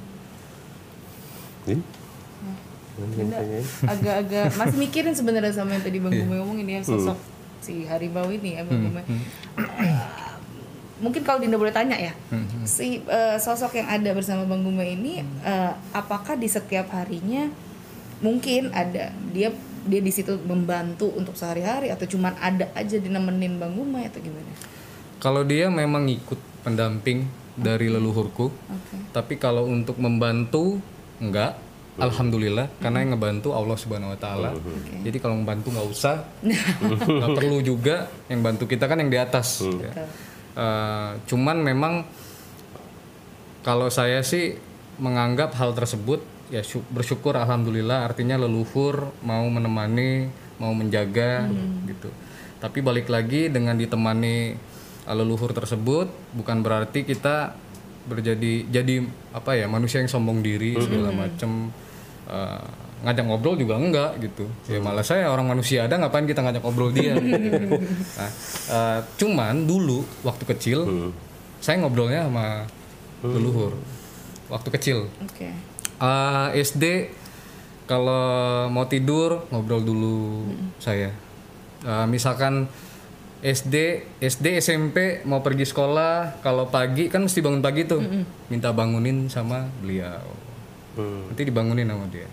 [2.96, 3.64] Tanyain?
[3.85, 6.24] agak-agak masih mikirin sebenarnya sama yang tadi Bang Iya.
[6.24, 7.18] Gumai ngomongin ya sosok
[7.59, 9.04] si harimau ini ya Hmm, Bang Gumai.
[9.04, 9.96] Eh,
[10.96, 14.92] mungkin kalau Dinda boleh tanya ya, Hmm, si eh, sosok yang ada bersama Bang Gumai
[14.92, 17.52] ini eh, apakah di setiap harinya
[18.18, 19.52] mungkin ada dia
[19.87, 24.53] dia di situ membantu untuk sehari-hari atau cuman ada aja dinemenin Bang Gumai atau gimana?
[25.16, 27.25] kalau dia memang ikut pendamping
[27.57, 28.96] dari leluhurku Oke.
[29.16, 30.77] Tapi kalau untuk membantu
[31.16, 31.57] enggak,
[31.96, 34.53] alhamdulillah karena yang ngebantu Allah Subhanahu wa taala.
[35.01, 36.20] Jadi kalau membantu nggak usah.
[37.16, 39.92] nggak perlu juga yang bantu kita kan yang di atas ya.
[40.57, 42.05] Eh, cuman memang
[43.64, 44.57] kalau saya sih
[45.01, 48.06] menganggap hal tersebut ya sy- bersyukur alhamdulillah.
[48.06, 51.46] Artinya leluhur mau menemani, mau menjaga
[51.87, 52.09] gitu.
[52.56, 54.56] Tapi balik lagi dengan ditemani
[55.04, 57.52] uh, leluhur tersebut bukan berarti kita
[58.06, 59.02] berjadi jadi
[59.35, 61.74] apa ya manusia yang sombong diri segala macam
[62.30, 62.62] uh,
[63.04, 64.48] ngajak ngobrol juga enggak gitu.
[64.70, 67.12] Ya malah saya orang manusia ada ngapain kita ngajak ngobrol dia
[68.18, 68.30] nah,
[68.72, 71.12] uh, cuman dulu waktu kecil
[71.61, 72.64] saya ngobrolnya sama
[73.20, 73.74] leluhur.
[74.46, 74.98] Waktu kecil.
[75.20, 75.50] Oke.
[75.96, 77.09] Uh, SD
[77.87, 78.26] kalau
[78.68, 80.44] mau tidur ngobrol dulu
[80.76, 81.14] saya.
[81.80, 82.66] Eh, misalkan
[83.38, 88.02] SD, SD, SMP mau pergi sekolah, kalau pagi kan mesti bangun pagi tuh,
[88.50, 90.24] minta bangunin sama beliau.
[90.98, 91.30] Hmm.
[91.30, 92.26] Nanti dibangunin sama dia.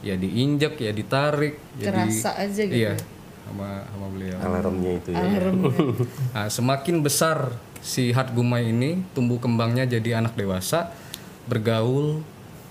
[0.00, 2.96] Ya diinjek, ya ditarik, ya di- Kerasa aja gitu Iya,
[3.44, 4.38] sama sama beliau.
[4.40, 5.20] Alarmnya itu ya.
[5.20, 5.58] Alarm.
[6.34, 10.96] Nah, semakin besar si hat gumai ini tumbuh kembangnya jadi anak dewasa,
[11.44, 12.24] bergaul,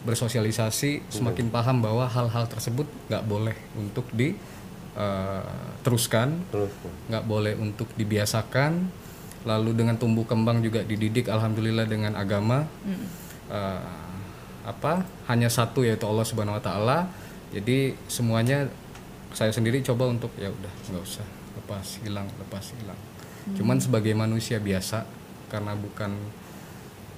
[0.03, 4.35] bersosialisasi, semakin paham bahwa hal-hal tersebut nggak boleh untuk di
[4.99, 6.71] eh, teruskan, Terus.
[7.09, 9.03] nggak boleh untuk dibiasakan.
[9.43, 12.67] Lalu dengan tumbuh kembang juga dididik, alhamdulillah dengan agama.
[13.51, 14.03] Eh,
[14.63, 15.03] apa?
[15.27, 16.99] Hanya satu yaitu Allah Subhanahu Wa Taala.
[17.51, 18.67] Jadi semuanya
[19.35, 21.27] saya sendiri coba untuk ya udah nggak usah
[21.59, 22.99] lepas hilang lepas hilang.
[23.59, 25.03] Cuman sebagai manusia biasa
[25.51, 26.15] karena bukan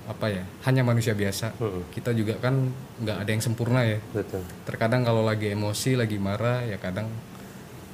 [0.06, 1.58] apa ya hanya manusia biasa.
[1.89, 3.98] Kita juga kan nggak ada yang sempurna ya.
[4.12, 4.46] Betul.
[4.63, 7.10] terkadang kalau lagi emosi lagi marah ya kadang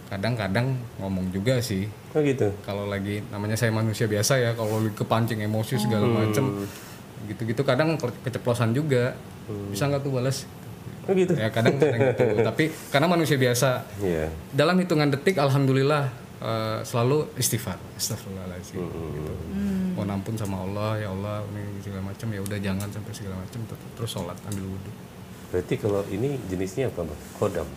[0.07, 1.87] kadang-kadang ngomong juga sih.
[2.11, 2.51] Oh gitu.
[2.61, 6.67] kalau lagi namanya saya manusia biasa ya kalau lagi kepancing emosi segala macem
[7.23, 9.15] gitu-gitu kadang ke- keceplosan juga.
[9.67, 10.43] Bisa nggak tuh balas
[11.01, 11.33] Oh gitu.
[11.33, 12.23] ya kadang kadang gitu.
[12.51, 14.27] Tapi karena manusia biasa Iya.
[14.51, 17.79] dalam hitungan detik alhamdulillah eh, selalu istighfar.
[17.95, 19.31] Astagfirullahaladzim gitu
[20.03, 23.59] mau ampun sama Allah ya Allah ini segala macam ya udah jangan sampai segala macam
[23.63, 24.91] ter- terus sholat ambil wudhu
[25.51, 27.21] Berarti kalau ini jenisnya apa, Bang?
[27.35, 27.67] Kodam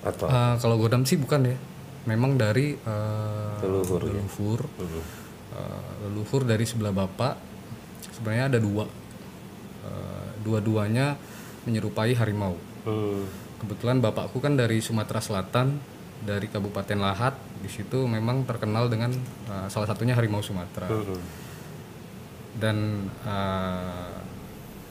[0.00, 1.56] atau Eh, kalau godam sih bukan ya
[2.02, 4.12] memang dari eh, Leluhur, ya?
[4.12, 4.60] leluhur
[5.50, 7.34] Eh, leluhur dari sebelah bapak
[8.10, 8.84] sebenarnya ada dua
[9.80, 11.16] Eh, dua-duanya
[11.62, 13.24] menyerupai harimau Hmm.
[13.56, 15.76] kebetulan bapakku kan dari Sumatera Selatan
[16.20, 19.12] dari Kabupaten Lahat di situ memang terkenal dengan
[19.46, 21.20] eh, salah satunya harimau Sumatera Hmm.
[22.58, 24.14] Dan eh,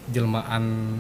[0.10, 0.96] jelmaan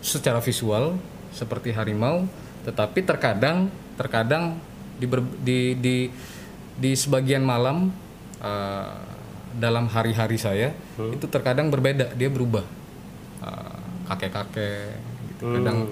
[0.00, 0.96] secara visual
[1.30, 2.26] seperti harimau
[2.64, 4.56] tetapi terkadang terkadang
[5.00, 5.96] di ber- di di,
[6.76, 7.92] di sebagian malam
[8.40, 8.92] eh,
[9.56, 10.70] dalam hari-hari saya
[11.10, 12.62] itu terkadang berbeda dia berubah.
[13.40, 13.78] Eh,
[14.10, 14.94] kakek-kakek
[15.34, 15.44] gitu.
[15.56, 15.88] Kadang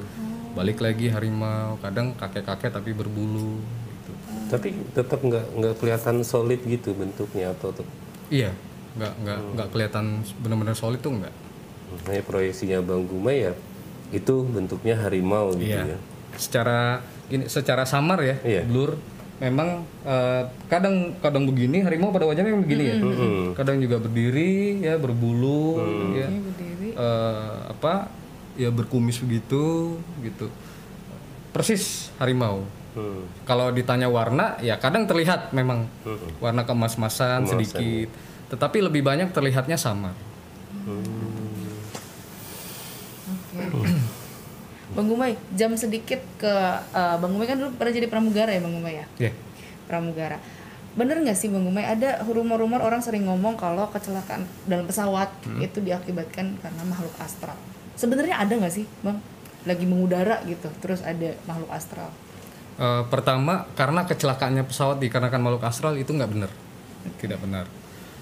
[0.52, 4.10] balik lagi harimau kadang kakek-kakek tapi berbulu gitu.
[4.50, 7.72] Tapi tetap nggak nggak kelihatan solid gitu bentuknya atau
[8.28, 8.52] iya
[8.98, 10.04] nggak nggak nggak kelihatan
[10.42, 11.34] benar-benar solid tuh nggak
[11.88, 13.52] Nah, proyeksinya Bang Gumai ya
[14.12, 15.96] itu bentuknya harimau gitu Iya.
[15.96, 15.98] ya.
[16.36, 18.62] Secara ini secara samar ya, Iya.
[18.64, 18.96] blur.
[19.38, 22.96] Memang eh, kadang kadang begini harimau pada wajahnya memang begini ya.
[23.54, 25.80] Kadang juga berdiri ya berbulu
[26.12, 26.28] ya.
[26.28, 26.88] Ini berdiri.
[26.92, 28.08] Eh, apa
[28.56, 30.48] ya berkumis begitu gitu.
[31.52, 32.64] Persis harimau.
[32.92, 33.24] Hmm.
[33.44, 35.88] Kalau ditanya warna ya kadang terlihat memang
[36.40, 38.08] warna kemas-masan sedikit.
[38.48, 40.16] Tetapi lebih banyak terlihatnya samar.
[40.88, 41.20] Oke.
[44.88, 46.54] Bang Gumai, jam sedikit ke
[46.96, 49.28] eh, Bang Gumai kan dulu pernah jadi pramugara ya Bang Gumai ya?
[49.28, 49.32] Ya.
[49.84, 50.40] Pramugara.
[50.96, 55.28] Bener nggak sih Bang Gumai ada rumor-rumor orang sering ngomong kalau kecelakaan dalam pesawat
[55.60, 57.56] itu diakibatkan karena makhluk astral.
[58.00, 59.20] Sebenarnya ada nggak sih Bang?
[59.68, 62.08] Lagi mengudara gitu, terus ada makhluk astral.
[62.78, 66.50] Eh, pertama karena kecelakaannya pesawat dikarenakan makhluk astral itu nggak benar
[67.18, 67.66] tidak benar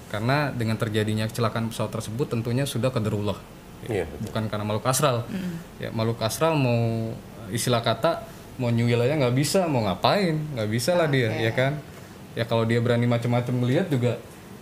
[0.07, 3.37] karena dengan terjadinya kecelakaan pesawat tersebut tentunya sudah kaderullah
[3.87, 4.09] Iya.
[4.21, 5.29] bukan karena makhluk astral
[5.77, 7.13] ya makhluk astral mau
[7.49, 8.25] istilah kata
[8.57, 11.77] mau nyuil aja nggak bisa mau ngapain nggak bisa lah dia ya kan
[12.33, 14.17] ya kalau dia berani macam-macam melihat juga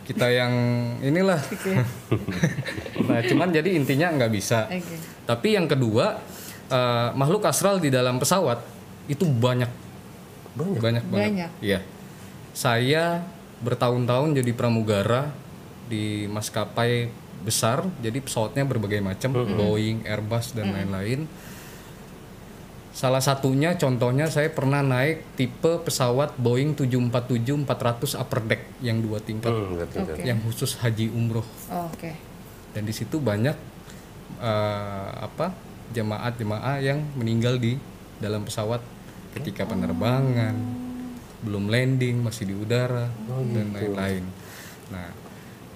[0.05, 0.53] kita yang
[1.01, 1.41] inilah
[3.09, 4.97] nah cuman jadi intinya nggak bisa Oke.
[5.25, 6.21] tapi yang kedua
[6.67, 8.61] eh, makhluk astral di dalam pesawat
[9.07, 9.71] itu banyak
[10.55, 10.79] Banyak.
[10.79, 11.25] banyak banget.
[11.35, 11.51] Banyak.
[11.59, 11.81] Iya.
[12.53, 13.27] Saya
[13.65, 15.33] bertahun-tahun jadi pramugara
[15.85, 17.09] di maskapai
[17.41, 21.29] besar, jadi pesawatnya berbagai macam, Boeing, Airbus dan lain-lain.
[22.95, 29.51] Salah satunya contohnya saya pernah naik tipe pesawat Boeing 747-400 upper deck yang dua tingkat,
[29.51, 29.97] Hmm, ngerti.
[29.99, 30.23] Oke.
[30.23, 31.43] yang khusus haji umroh.
[31.69, 32.15] Oh, Oke.
[32.71, 33.57] Dan di situ banyak
[34.39, 35.51] eh, apa
[35.91, 37.77] jemaat-jemaah yang meninggal di
[38.17, 38.79] dalam pesawat
[39.35, 40.55] ketika penerbangan,
[41.45, 44.25] belum landing masih di udara dan lain-lain.
[44.89, 45.13] Nah,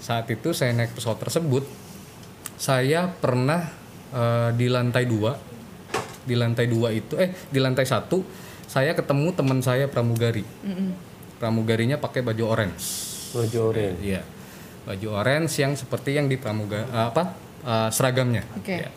[0.00, 1.68] saat itu saya naik pesawat tersebut,
[2.56, 3.68] saya pernah
[4.10, 5.36] eh, di lantai dua,
[6.24, 8.24] di lantai dua itu, eh di lantai satu,
[8.64, 10.44] saya ketemu teman saya pramugari.
[11.36, 12.84] Pramugarinya pakai baju orange.
[13.36, 13.96] Baju oranye.
[14.00, 14.22] Iya.
[14.88, 18.42] Baju orange yang seperti yang di pramuga eh, apa eh, seragamnya.
[18.56, 18.76] Oke.
[18.80, 18.90] Iya.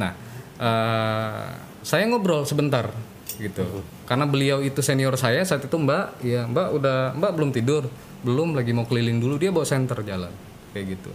[0.00, 0.12] Nah,
[0.56, 1.48] eh,
[1.84, 2.88] saya ngobrol sebentar
[3.38, 3.64] gitu.
[4.04, 7.82] Karena beliau itu senior saya saat itu Mbak, ya Mbak udah Mbak belum tidur,
[8.24, 10.32] belum lagi mau keliling dulu dia bawa senter jalan
[10.72, 11.10] kayak gitu.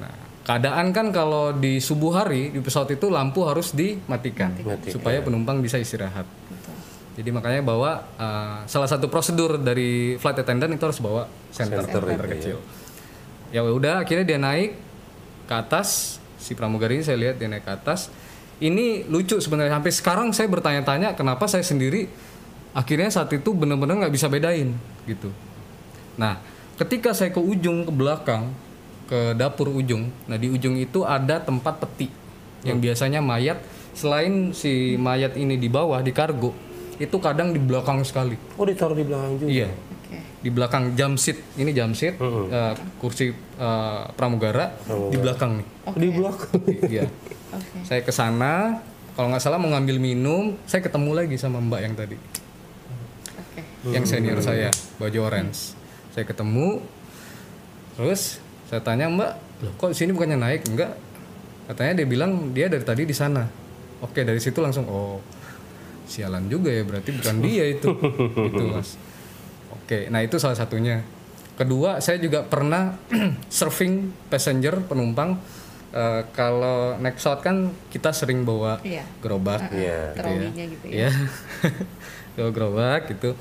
[0.00, 0.14] Nah,
[0.46, 4.92] keadaan kan kalau di subuh hari di pesawat itu lampu harus dimatikan Matikan.
[4.92, 6.24] supaya penumpang bisa istirahat.
[7.18, 12.02] Jadi makanya bawa uh, salah satu prosedur dari flight attendant itu harus bawa center, Center
[12.06, 12.58] center itu, kecil.
[13.50, 14.78] Ya udah akhirnya dia naik
[15.50, 18.06] ke atas si pramugari ini saya lihat dia naik ke atas.
[18.58, 22.10] Ini lucu sebenarnya sampai sekarang saya bertanya-tanya kenapa saya sendiri
[22.74, 24.74] akhirnya saat itu benar-benar nggak bisa bedain
[25.06, 25.30] gitu.
[26.18, 26.42] Nah,
[26.74, 28.50] ketika saya ke ujung ke belakang
[29.06, 32.10] ke dapur ujung, nah di ujung itu ada tempat peti
[32.66, 33.62] yang biasanya mayat
[33.94, 36.52] selain si mayat ini di bawah di kargo
[36.98, 38.34] itu kadang di belakang sekali.
[38.58, 39.50] Oh ditaruh di belakang juga.
[39.50, 39.70] Iya.
[40.38, 44.70] Di belakang jam seat, ini jam seat, eh, kursi eh, pramugara
[45.10, 45.66] di belakang nih.
[45.98, 46.60] Di belakang.
[46.86, 47.04] Iya.
[47.48, 47.78] Oke.
[47.82, 48.78] Saya ke sana,
[49.18, 52.16] kalau nggak salah mau ngambil minum, saya ketemu lagi sama Mbak yang tadi,
[53.82, 53.90] Oke.
[53.90, 54.70] yang senior saya,
[55.00, 55.74] baju orange.
[56.14, 56.84] Saya ketemu,
[57.98, 58.38] terus
[58.70, 59.32] saya tanya Mbak,
[59.64, 60.70] loh kok sini bukannya naik?
[60.70, 60.94] Enggak.
[61.66, 63.42] Katanya dia bilang dia dari tadi di sana.
[63.98, 65.18] Oke dari situ langsung oh
[66.08, 67.90] sialan juga ya berarti bukan dia itu,
[68.48, 68.94] gitu mas.
[69.70, 71.04] Oke, nah itu salah satunya.
[71.54, 72.94] Kedua, saya juga pernah
[73.50, 75.36] surfing passenger penumpang.
[75.88, 77.56] Eh, kalau naik pesawat kan
[77.88, 79.02] kita sering bawa Iya.
[79.18, 80.12] gerobak, Iya.
[80.14, 81.08] Terawihnya gitu ya.
[81.08, 81.10] ya,
[82.36, 83.32] bawa gerobak gitu.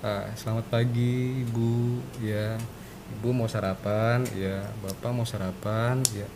[0.00, 2.00] Eh, selamat pagi, ibu.
[2.18, 2.56] Ya,
[3.12, 4.24] ibu mau sarapan.
[4.32, 6.00] Ya, bapak mau sarapan.
[6.10, 6.26] Ya,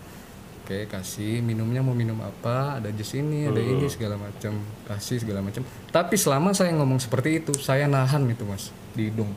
[0.67, 2.83] oke kasih minumnya mau minum apa?
[2.83, 4.59] Ada jus ini, ada ini segala macam.
[4.83, 5.63] Kasih segala macam.
[5.95, 9.31] Tapi selama saya ngomong seperti itu, saya nahan itu mas di hidung.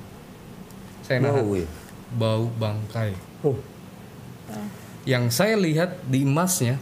[1.06, 1.70] Saya nahan Bau ya?
[2.18, 3.14] bau bangkai.
[3.46, 3.54] Oh.
[5.06, 6.82] Yang saya lihat di emasnya,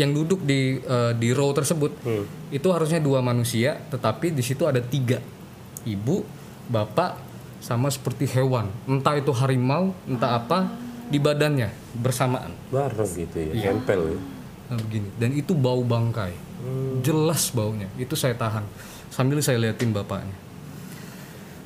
[0.00, 1.92] yang duduk di eh, di row tersebut,
[2.48, 5.20] itu harusnya dua manusia, tetapi di situ ada tiga,
[5.84, 6.24] ibu,
[6.72, 7.20] bapak,
[7.60, 10.72] sama seperti hewan, entah itu harimau, entah apa,
[11.12, 11.68] di badannya
[12.00, 12.56] bersamaan.
[12.72, 13.52] Bareng gitu ya.
[13.52, 13.68] Iya.
[13.76, 14.18] Nempel ya.
[14.72, 16.32] Nah, begini, dan itu bau bangkai,
[17.04, 17.92] jelas baunya.
[18.00, 18.64] Itu saya tahan
[19.12, 20.32] sambil saya liatin bapaknya.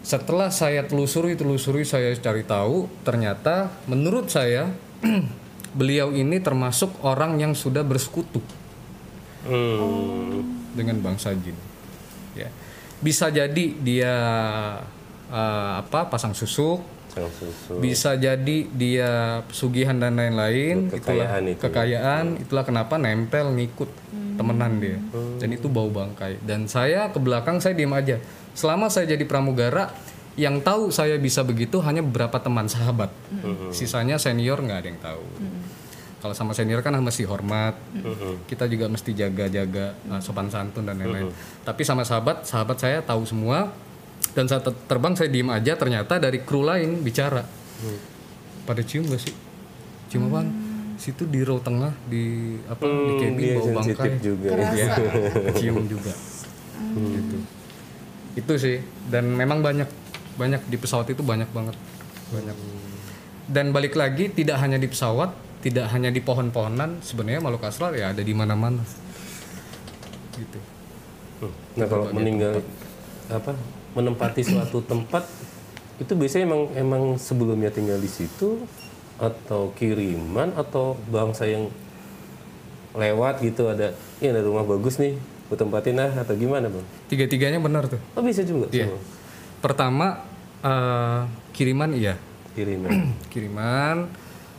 [0.02, 4.74] Setelah saya telusuri, telusuri, saya cari tahu, ternyata menurut saya
[5.78, 8.42] beliau ini termasuk orang yang sudah bersekutu
[9.46, 10.42] Hmm.
[10.74, 11.54] dengan bangsa jin.
[12.34, 12.50] Ya,
[12.98, 14.14] bisa jadi dia
[15.30, 16.82] eh, apa pasang susuk,
[17.16, 17.80] Susu.
[17.80, 21.60] bisa jadi dia pesugihan dan lain-lain Kekayaan itulah itu.
[21.64, 23.88] kekayaan itulah kenapa nempel ngikut
[24.36, 25.00] temenan dia.
[25.40, 26.44] Dan itu bau bangkai.
[26.44, 28.20] Dan saya ke belakang saya diem aja.
[28.52, 29.96] Selama saya jadi pramugara
[30.36, 33.08] yang tahu saya bisa begitu hanya beberapa teman sahabat.
[33.72, 35.24] Sisanya senior nggak ada yang tahu.
[36.20, 37.80] Kalau sama senior kan mesti hormat.
[38.44, 41.32] Kita juga mesti jaga-jaga uh, sopan santun dan lain-lain.
[41.64, 43.72] Tapi sama sahabat sahabat saya tahu semua
[44.36, 47.40] dan saat ter- terbang saya diem aja ternyata dari kru lain bicara.
[48.62, 49.32] Pada cium gak sih?
[50.06, 50.48] Cium apaan
[50.96, 52.24] situ di row tengah di
[52.64, 54.10] apa di Hmm, cabin dia bau bangkai.
[54.18, 54.48] juga.
[54.72, 54.86] ya
[55.58, 56.12] cium juga.
[56.94, 57.36] Gitu.
[58.34, 58.76] Itu sih.
[59.06, 59.88] Dan memang banyak
[60.36, 61.76] banyak di pesawat itu banyak banget.
[62.28, 62.56] Banyak.
[63.46, 68.12] Dan balik lagi tidak hanya di pesawat tidak hanya di pohon-pohonan sebenarnya makhluk astral ya
[68.12, 68.84] ada di mana-mana.
[70.32, 70.58] Gitu.
[71.38, 71.52] Hmm.
[71.74, 72.60] Nah kalau meninggal
[73.26, 73.52] apa
[73.96, 75.24] menempati suatu tempat
[75.96, 78.60] itu biasanya emang emang sebelumnya tinggal di situ
[79.16, 81.72] atau kiriman atau bangsa yang
[82.92, 86.84] lewat gitu ada ini ada rumah bagus nih gue tempatin ah atau gimana bang?
[87.06, 88.90] tiga-tiganya benar tuh Oh bisa juga Iya.
[88.90, 89.00] semua?
[89.56, 90.06] pertama
[90.60, 91.20] eh,
[91.52, 92.14] kiriman iya
[92.52, 92.90] kiriman.
[93.32, 93.96] kiriman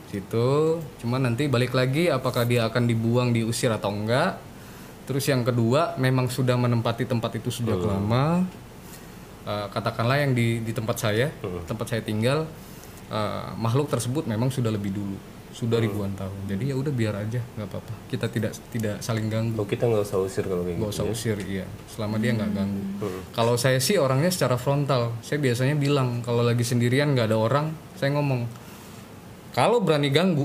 [0.08, 4.40] situ cuman nanti balik lagi apakah dia akan dibuang diusir atau enggak
[5.04, 8.42] terus yang kedua memang sudah menempati tempat itu sejak lama
[9.48, 11.32] Eh, katakanlah yang di di tempat saya
[11.64, 12.44] tempat saya tinggal
[13.08, 15.16] eh, makhluk tersebut memang sudah lebih dulu
[15.56, 16.36] sudah ribuan tahun.
[16.44, 17.94] Jadi ya udah biar aja nggak apa-apa.
[18.12, 19.56] Kita tidak tidak saling ganggu.
[19.56, 21.00] Oh kita nggak usah usir kalau kayak nggak gitu.
[21.00, 21.64] usah usir iya.
[21.88, 22.82] Selama dia nggak ganggu.
[23.32, 25.16] Kalau saya sih orangnya secara frontal.
[25.24, 28.44] Saya biasanya bilang kalau lagi sendirian nggak ada orang saya ngomong
[29.56, 30.44] kalau berani ganggu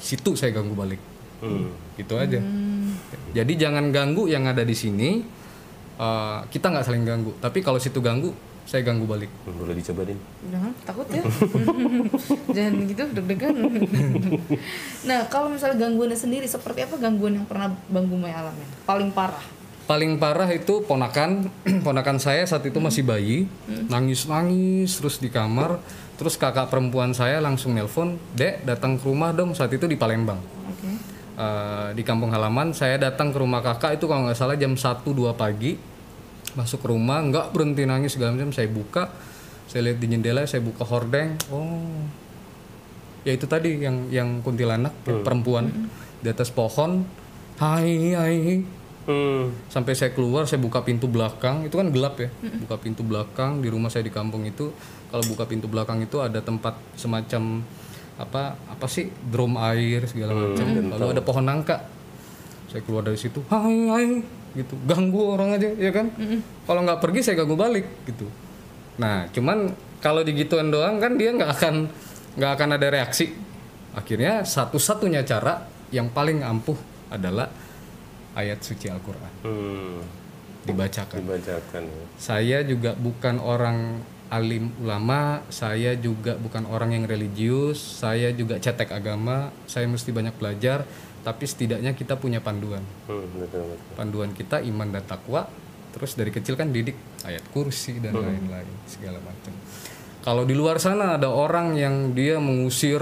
[0.00, 1.02] situ saya ganggu balik.
[1.44, 1.68] Hmm.
[2.00, 2.40] gitu aja.
[3.36, 5.20] Jadi jangan ganggu yang ada di sini
[5.96, 10.02] Eh, kita nggak saling ganggu tapi kalau situ ganggu saya ganggu balik Hmm, Boleh dicoba
[10.02, 10.16] deh.
[10.48, 11.20] Jangan takut ya.
[12.56, 13.54] Jangan gitu deg-degan.
[15.08, 18.64] nah, kalau misalnya gangguannya sendiri seperti apa gangguan yang pernah Bang Bumay alami?
[18.82, 19.44] Paling parah.
[19.84, 21.44] paling parah itu ponakan
[21.84, 23.44] ponakan saya saat itu masih bayi
[23.84, 25.76] nangis nangis terus di kamar
[26.16, 30.40] terus kakak perempuan saya langsung nelpon dek datang ke rumah dong saat itu di Palembang
[30.64, 30.88] Oke.
[31.34, 35.34] Eh, di kampung halaman saya datang ke rumah kakak itu kalau nggak salah jam 1-2
[35.34, 35.74] pagi.
[36.54, 38.54] Masuk ke rumah nggak berhenti nangis segala macam.
[38.54, 39.10] Saya buka
[39.66, 41.34] saya lihat di jendela saya buka hordeng.
[41.50, 42.06] Oh.
[43.26, 45.90] Ya itu tadi yang yang kuntilanak perempuan.
[46.22, 47.02] Di atas pohon.
[47.58, 48.40] Hai hai.
[49.04, 49.52] Hmm.
[49.68, 51.66] sampai saya keluar saya buka pintu belakang.
[51.66, 52.30] Itu kan gelap ya?
[52.64, 54.72] Buka pintu belakang di rumah saya di kampung itu.
[55.10, 57.60] Kalau buka pintu belakang itu ada tempat semacam
[58.14, 60.66] apa apa sih drum air segala macam.
[60.94, 61.82] lalu ada pohon nangka.
[62.70, 64.06] Saya keluar dari situ hai hai
[64.54, 64.78] gitu.
[64.86, 66.10] Ganggu orang aja ya kan?
[66.66, 68.26] Kalau nggak pergi saya ganggu balik gitu.
[69.02, 71.74] Nah cuman kalau digituan doang kan dia nggak akan
[72.38, 73.34] nggak akan ada reaksi.
[73.94, 76.74] Akhirnya satu-satunya cara yang paling ampuh
[77.10, 77.46] adalah
[78.34, 79.32] ayat suci Al-Quran.
[79.46, 80.02] Hmm.
[80.64, 81.20] dibacakan.
[81.20, 81.82] Dibacakan.
[81.84, 82.04] ya.
[82.16, 84.00] saya juga bukan orang
[84.32, 90.34] alim ulama, saya juga bukan orang yang religius, saya juga cetek agama, saya mesti banyak
[90.40, 90.88] belajar,
[91.24, 92.84] tapi setidaknya kita punya panduan.
[93.08, 93.94] Hmm, betul, betul.
[93.96, 95.48] Panduan kita iman dan takwa,
[95.92, 99.52] terus dari kecil kan didik ayat kursi dan lain-lain segala macam.
[100.24, 103.00] Kalau di luar sana ada orang yang dia mengusir,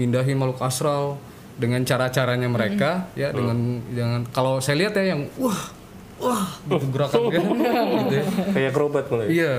[0.00, 1.20] mindahin makhluk astral
[1.60, 5.77] dengan cara-caranya mereka, ya dengan dengan kalau saya lihat ya yang wah
[6.18, 8.24] wah gitu gerakannya gitu ya.
[8.54, 9.26] Kayak akrobat mulai.
[9.30, 9.52] Iya.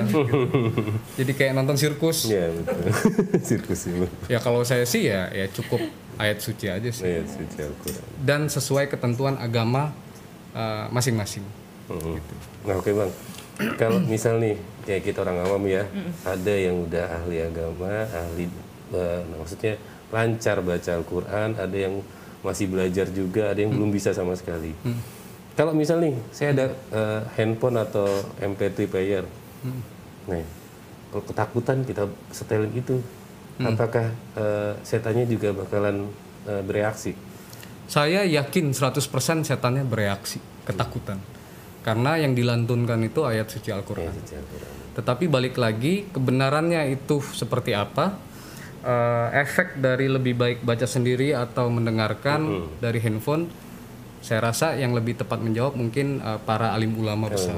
[1.16, 2.28] Jadi kayak nonton sirkus.
[2.28, 2.80] Iya betul.
[3.48, 4.08] Sirkus ini.
[4.28, 5.80] Ya kalau saya sih ya ya cukup
[6.20, 7.08] ayat suci aja sih.
[7.08, 8.04] Ayat suci Al-Quran.
[8.20, 9.96] Dan sesuai ketentuan agama
[10.54, 11.44] uh, masing-masing.
[11.90, 12.20] Hmm.
[12.68, 13.12] Nah oke bang,
[13.80, 15.88] kalau misal nih kayak kita orang awam ya,
[16.28, 18.46] ada yang udah ahli agama, ahli,
[18.94, 19.74] eh, maksudnya
[20.10, 22.02] lancar baca Al-Quran, ada yang
[22.42, 24.74] masih belajar juga, ada yang belum bisa sama sekali.
[25.60, 28.08] Kalau misal nih, saya ada eh, handphone atau
[28.40, 29.28] MP3 player,
[30.32, 30.48] nih,
[31.12, 33.04] kalau ketakutan kita setelin itu,
[33.60, 34.08] apakah
[34.40, 36.08] eh, setannya juga bakalan
[36.48, 37.12] eh, bereaksi?
[37.92, 39.04] Saya yakin 100%
[39.44, 41.20] setannya bereaksi ketakutan.
[41.84, 44.16] Karena yang dilantunkan itu ayat suci Al-Qur'an.
[44.16, 44.96] Suci Al-Quran.
[44.96, 48.16] Tetapi balik lagi kebenarannya itu seperti apa?
[48.80, 53.52] Eh, efek dari lebih baik baca sendiri atau mendengarkan dari handphone,
[54.20, 57.56] saya rasa yang lebih tepat menjawab mungkin eh, para alim ulama besar.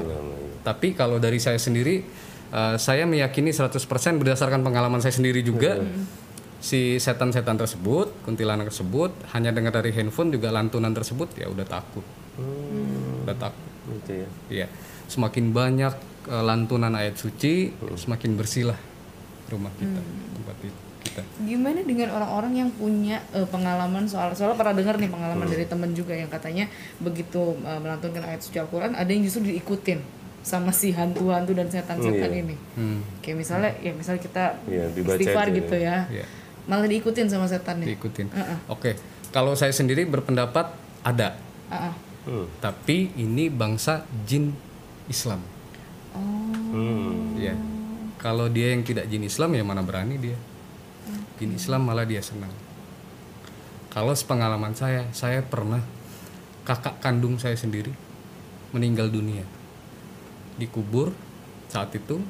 [0.62, 2.06] Tapi kalau dari saya sendiri,
[2.48, 3.82] eh, saya meyakini 100%
[4.16, 5.78] berdasarkan pengalaman saya sendiri juga.
[6.58, 12.06] Si setan-setan tersebut, kuntilanak tersebut, hanya dengar dari handphone juga lantunan tersebut ya udah takut,
[13.26, 13.66] udah takut.
[13.98, 14.28] Gitu ya.
[14.48, 14.66] Iya,
[15.06, 15.94] semakin banyak
[16.30, 18.78] eh, lantunan ayat suci, semakin bersihlah
[19.50, 19.98] rumah kita,
[20.32, 21.22] tempat i- kita.
[21.42, 25.90] Gimana dengan orang-orang yang punya eh, pengalaman soal soalnya pernah dengar nih pengalaman dari temen
[25.92, 30.00] juga yang katanya begitu eh, melantunkan ayat suci Al-Qur'an ada yang justru diikutin
[30.42, 32.58] sama si hantu-hantu dan setan-setan ini.
[32.74, 35.96] Hmm, Kayak misalnya ya misalnya kita Iya, dibaca istighfar aja gitu ya.
[36.10, 36.24] Iya.
[36.66, 37.86] Malah diikutin sama setannya.
[37.86, 38.26] diikutin.
[38.26, 38.58] Heeh.
[38.66, 38.98] Oke,
[39.30, 41.38] kalau saya sendiri berpendapat ada,
[41.70, 41.94] Heeh.
[42.22, 42.46] Hmm.
[42.58, 44.50] tapi ini bangsa jin
[45.06, 45.42] Islam.
[46.14, 47.38] Hmm.
[47.38, 47.54] Ya,
[48.18, 50.36] kalau dia yang tidak jin Islam ya mana berani dia.
[51.42, 52.54] Jin Islam malah dia senang.
[53.90, 55.82] Kalau sepengalaman saya, saya pernah
[56.62, 57.90] kakak kandung saya sendiri
[58.70, 59.42] meninggal dunia.
[60.54, 61.10] Dikubur
[61.66, 62.22] saat itu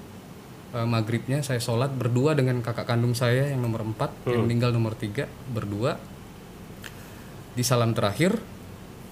[0.73, 4.97] eh, maghribnya saya sholat berdua dengan kakak kandung saya yang nomor 4 yang meninggal nomor
[4.97, 6.01] 3 berdua.
[7.53, 8.41] Di salam terakhir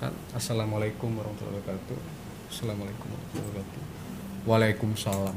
[0.01, 1.99] kan, assalamualaikum warahmatullahi wabarakatuh.
[2.49, 3.83] Assalamualaikum warahmatullahi wabarakatuh.
[4.49, 5.37] Waalaikumsalam.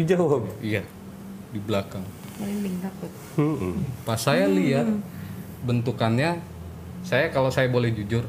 [0.00, 0.48] Dijawab.
[0.64, 0.80] iya
[1.52, 3.10] di belakang Merinding takut.
[3.34, 3.76] Hmm.
[4.02, 4.88] pas saya lihat
[5.60, 6.40] bentukannya
[7.02, 8.24] saya kalau saya boleh jujur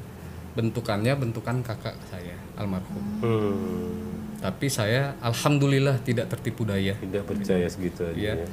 [0.53, 3.89] bentukannya bentukan kakak saya almarhum Hmm.
[4.37, 8.13] tapi saya alhamdulillah tidak tertipu daya Tidak percaya segitu aja.
[8.13, 8.47] ya ya.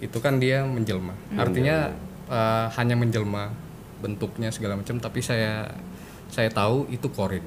[0.00, 1.92] itu kan dia menjelma artinya
[2.26, 3.54] eh, hanya menjelma
[3.98, 5.70] bentuknya segala macam tapi saya
[6.28, 7.44] saya tahu itu korin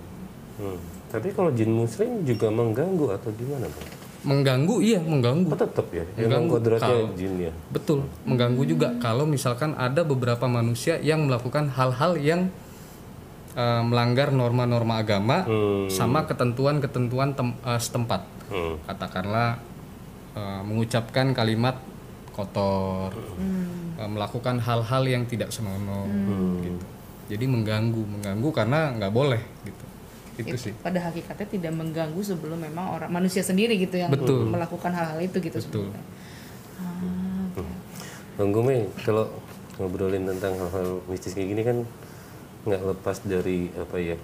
[0.57, 0.73] Hmm.
[1.07, 3.89] Tapi kalau jin muslim juga mengganggu atau gimana bang?
[4.27, 6.03] Mengganggu iya mengganggu Oh tetap ya.
[6.13, 6.51] Mengganggu.
[6.53, 7.51] kodratnya Kalau- jin ya.
[7.69, 12.51] betul mengganggu juga kalau misalkan ada beberapa manusia yang melakukan hal-hal yang
[13.53, 15.87] eh, melanggar norma-norma agama Hmm.
[15.89, 18.75] sama ketentuan-ketentuan eh, setempat Hmm.
[18.83, 19.63] katakanlah
[20.33, 21.79] eh, mengucapkan kalimat
[22.29, 23.95] kotor Hmm.
[23.95, 26.05] eh, melakukan hal-hal yang tidak senonoh
[26.59, 26.85] gitu
[27.27, 29.85] jadi mengganggu mengganggu karena nggak boleh gitu
[30.37, 34.45] itu sih Pada hakikatnya tidak mengganggu sebelum memang orang manusia sendiri gitu yang Betul.
[34.45, 35.89] melakukan hal-hal itu gitu Betul.
[35.89, 36.03] sebenarnya.
[36.77, 37.65] Ah.
[38.37, 39.25] Bang Gume, kalau
[39.81, 41.77] ngobrolin tentang hal-hal mistis kayak gini kan
[42.69, 44.17] nggak lepas dari apa ya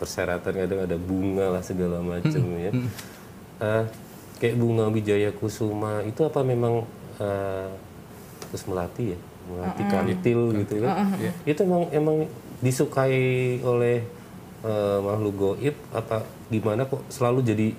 [0.00, 2.72] persyaratan kadang ada bunga lah segala macam ya.
[3.58, 3.84] Ah,
[4.38, 6.86] kayak bunga Wijaya Kusuma itu apa memang
[7.20, 7.68] ah,
[8.48, 9.18] terus melati ya,
[9.50, 11.12] melati kantil gitu kan?
[11.44, 12.16] Itu emang emang
[12.62, 14.06] disukai oleh
[14.60, 17.76] eh, makhluk goib apa gimana kok selalu jadi eh,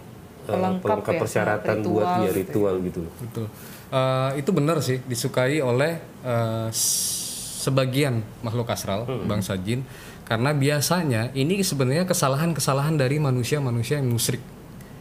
[0.49, 2.31] Pelengkap pelengkap ya, persyaratan ritual buat ya gitu ya.
[2.33, 3.13] ritual gitu loh.
[3.19, 3.45] betul.
[3.89, 7.17] Eh, itu benar sih disukai oleh eh, s-
[7.59, 9.83] sebagian makhluk astral bangsa jin.
[10.23, 14.39] Karena biasanya ini sebenarnya kesalahan-kesalahan dari manusia-manusia yang musyrik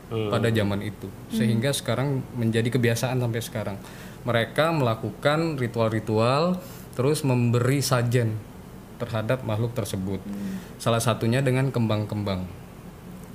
[0.09, 3.76] pada zaman itu, sehingga sekarang menjadi kebiasaan sampai sekarang.
[4.24, 6.57] Mereka melakukan ritual-ritual,
[6.97, 8.33] terus memberi sajen
[8.99, 10.21] terhadap makhluk tersebut.
[10.77, 12.45] Salah satunya dengan kembang-kembang,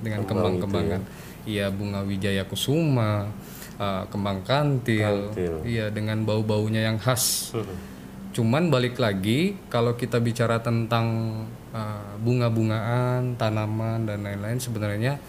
[0.04, 1.02] dengan kembang-kembangan.
[1.44, 3.28] Iya bunga wijaya kusuma,
[3.76, 5.54] uh, kembang kantil, Kantil.
[5.68, 7.52] iya dengan bau-baunya yang khas.
[7.52, 7.68] Hmm.
[8.34, 11.06] Cuman balik lagi kalau kita bicara tentang
[11.70, 15.20] uh, bunga-bungaan, tanaman dan lain-lain sebenarnya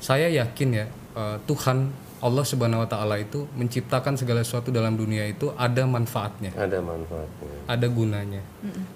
[0.00, 5.24] saya yakin ya uh, Tuhan Allah Subhanahu wa taala itu menciptakan segala sesuatu dalam dunia
[5.24, 7.52] itu ada manfaatnya, Ada manfaatnya.
[7.64, 8.42] ada gunanya.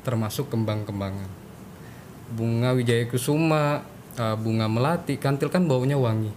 [0.04, 1.28] Termasuk kembang-kembangan.
[2.36, 3.80] Bunga wijaya kusuma,
[4.20, 6.32] uh, bunga melati, kantil kan baunya wangi.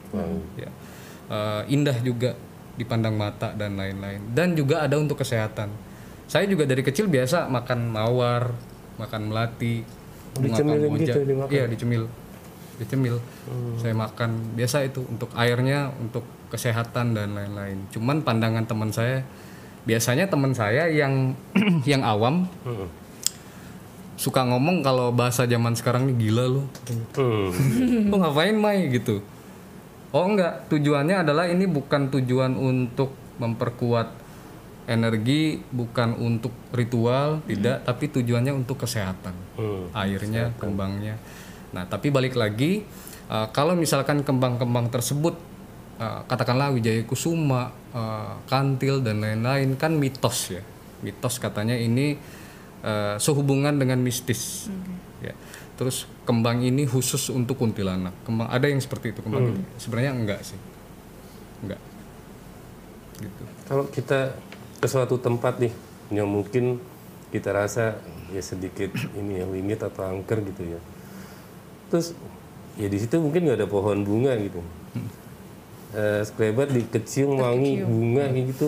[0.55, 0.71] Ya.
[1.27, 2.39] Uh, indah juga
[2.79, 4.23] dipandang mata dan lain-lain.
[4.31, 5.67] Dan juga ada untuk kesehatan.
[6.23, 8.55] Saya juga dari kecil biasa makan mawar,
[8.95, 9.83] makan melati,
[10.39, 11.03] kamboja.
[11.03, 11.51] gitu, dimakan?
[11.51, 12.03] Iya, dicemil.
[12.79, 13.17] Dicemil.
[13.81, 17.87] Saya makan biasa itu untuk airnya, untuk kesehatan dan lain-lain.
[17.91, 19.23] Cuman pandangan teman saya
[19.87, 21.31] biasanya teman saya yang
[21.91, 22.91] yang awam Hmm.
[24.17, 26.63] suka ngomong kalau bahasa zaman sekarang ini gila lu.
[27.15, 27.53] Hmm.
[28.11, 29.21] Lu ngapain Mai gitu.
[30.15, 34.25] Oh enggak, tujuannya adalah ini bukan tujuan untuk memperkuat
[34.87, 39.35] energi, bukan untuk ritual, tidak, tapi tujuannya untuk kesehatan.
[39.59, 39.91] Hmm.
[39.93, 41.19] Airnya, kembangnya.
[41.75, 42.87] Nah, tapi balik lagi
[43.27, 45.35] uh, kalau misalkan kembang-kembang tersebut
[45.97, 50.63] uh, katakanlah wijaya kusuma, uh, kantil dan lain-lain kan mitos ya.
[51.05, 52.17] Mitos katanya ini
[52.81, 54.71] uh, sehubungan dengan mistis.
[55.21, 55.33] Ya.
[55.77, 58.13] Terus kembang ini khusus untuk kuntilanak.
[58.25, 59.63] Kembang ada yang seperti itu kembang ini.
[59.77, 60.57] Sebenarnya enggak sih.
[61.61, 61.81] Enggak.
[63.21, 63.43] Gitu.
[63.69, 64.33] Kalau kita
[64.77, 65.73] ke suatu tempat nih
[66.13, 66.81] yang mungkin
[67.29, 67.97] kita rasa
[68.31, 70.79] ya sedikit ini ya wingit atau angker gitu ya.
[71.93, 72.17] Terus
[72.77, 74.61] ya di situ mungkin nggak ada pohon bunga gitu.
[75.95, 78.67] Eh, sekelebat dikecium wangi bunga kayak gitu.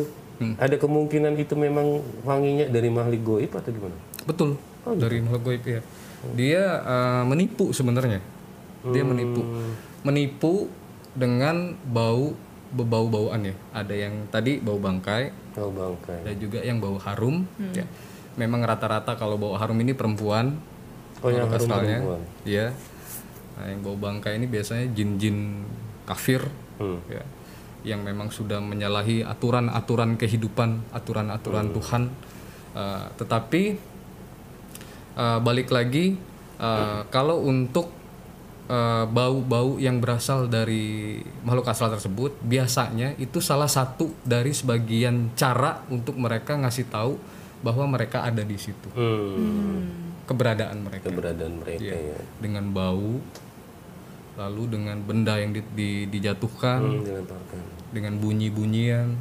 [0.55, 3.97] Ada kemungkinan itu memang wanginya dari makhluk goib atau gimana?
[4.24, 4.55] Betul.
[4.88, 5.82] Dari makhluk goib ya.
[6.32, 8.24] Dia uh, menipu sebenarnya.
[8.88, 9.43] Dia menipu.
[10.07, 10.72] Menipu
[11.11, 12.32] dengan bau
[12.72, 13.55] bebau-bauan ya.
[13.76, 16.24] Ada yang tadi bau bangkai, Oh bangkai.
[16.24, 17.43] ada juga yang bau harum
[17.76, 17.84] ya.
[18.39, 20.55] Memang rata-rata kalau bau harum ini perempuan.
[21.20, 22.24] Oh yang harum perempuan.
[22.47, 22.72] Iya.
[23.59, 25.67] Nah, yang bau bangkai ini biasanya jin-jin
[26.07, 26.47] kafir
[26.80, 27.00] Hmm.
[27.08, 27.24] ya.
[27.86, 32.04] Yang memang sudah menyalahi aturan-aturan kehidupan, aturan-aturan Tuhan.
[32.70, 33.76] Uh, tetapi
[35.16, 36.16] uh, balik lagi
[36.58, 37.90] uh, kalau untuk
[38.68, 45.82] uh, bau-bau yang berasal dari makhluk asal tersebut biasanya itu salah satu dari sebagian cara
[45.90, 47.18] untuk mereka ngasih tahu
[47.60, 50.14] bahwa mereka ada di situ Hmm.
[50.24, 52.16] keberadaan mereka Keberadaan mereka Iya.
[52.16, 52.20] ya.
[52.40, 53.18] dengan bau
[54.40, 57.60] lalu dengan benda yang di- di- dijatuhkan Hmm, dilemparkan.
[57.92, 59.12] dengan bunyi-bunyian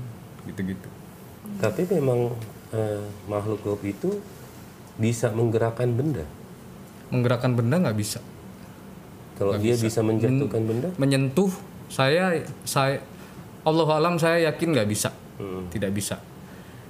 [0.46, 0.86] gitu-gitu
[1.58, 2.30] Tapi memang
[2.70, 4.20] eh, makhluk goib itu
[4.94, 6.22] bisa menggerakkan benda.
[7.08, 8.20] menggerakkan benda nggak bisa
[9.34, 11.48] Kalau dia bisa, menjatuhkan benda, menyentuh
[11.88, 13.00] saya saya
[13.64, 15.66] Allah alam saya yakin nggak bisa Hmm.
[15.68, 16.20] tidak bisa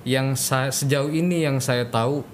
[0.03, 2.25] yang saya, sejauh ini yang saya tahu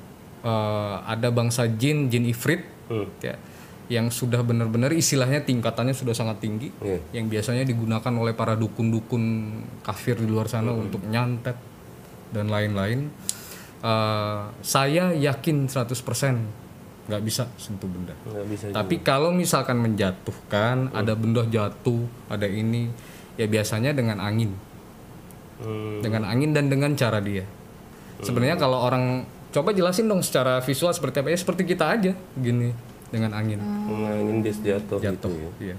[0.41, 3.07] eh, ada bangsa jin jin ifrit Hmm.
[3.21, 3.37] ya
[3.87, 6.99] yang sudah benar-benar istilahnya tingkatannya sudah sangat tinggi Iya.
[7.13, 9.25] yang biasanya digunakan oleh para dukun-dukun
[9.81, 10.89] kafir di luar sana Hmm.
[10.89, 11.57] untuk nyantet
[12.31, 13.11] dan lain-lain
[13.81, 16.41] Eh, saya yakin 100%
[17.05, 18.65] nggak bisa sentuh benda nggak bisa.
[18.73, 22.89] tapi kalau misalkan menjatuhkan, ada benda jatuh, ada ini,
[23.37, 24.57] ya biasanya dengan angin,
[25.61, 26.01] Hmm.
[26.01, 27.45] dengan angin dan dengan cara dia.
[28.19, 32.73] Sebenarnya kalau orang coba jelasin dong secara visual seperti apa ya seperti kita aja, gini
[33.15, 35.31] dengan angin Mengangin dia jatuh, jatuh.
[35.31, 35.51] gitu ya.
[35.71, 35.77] Iya.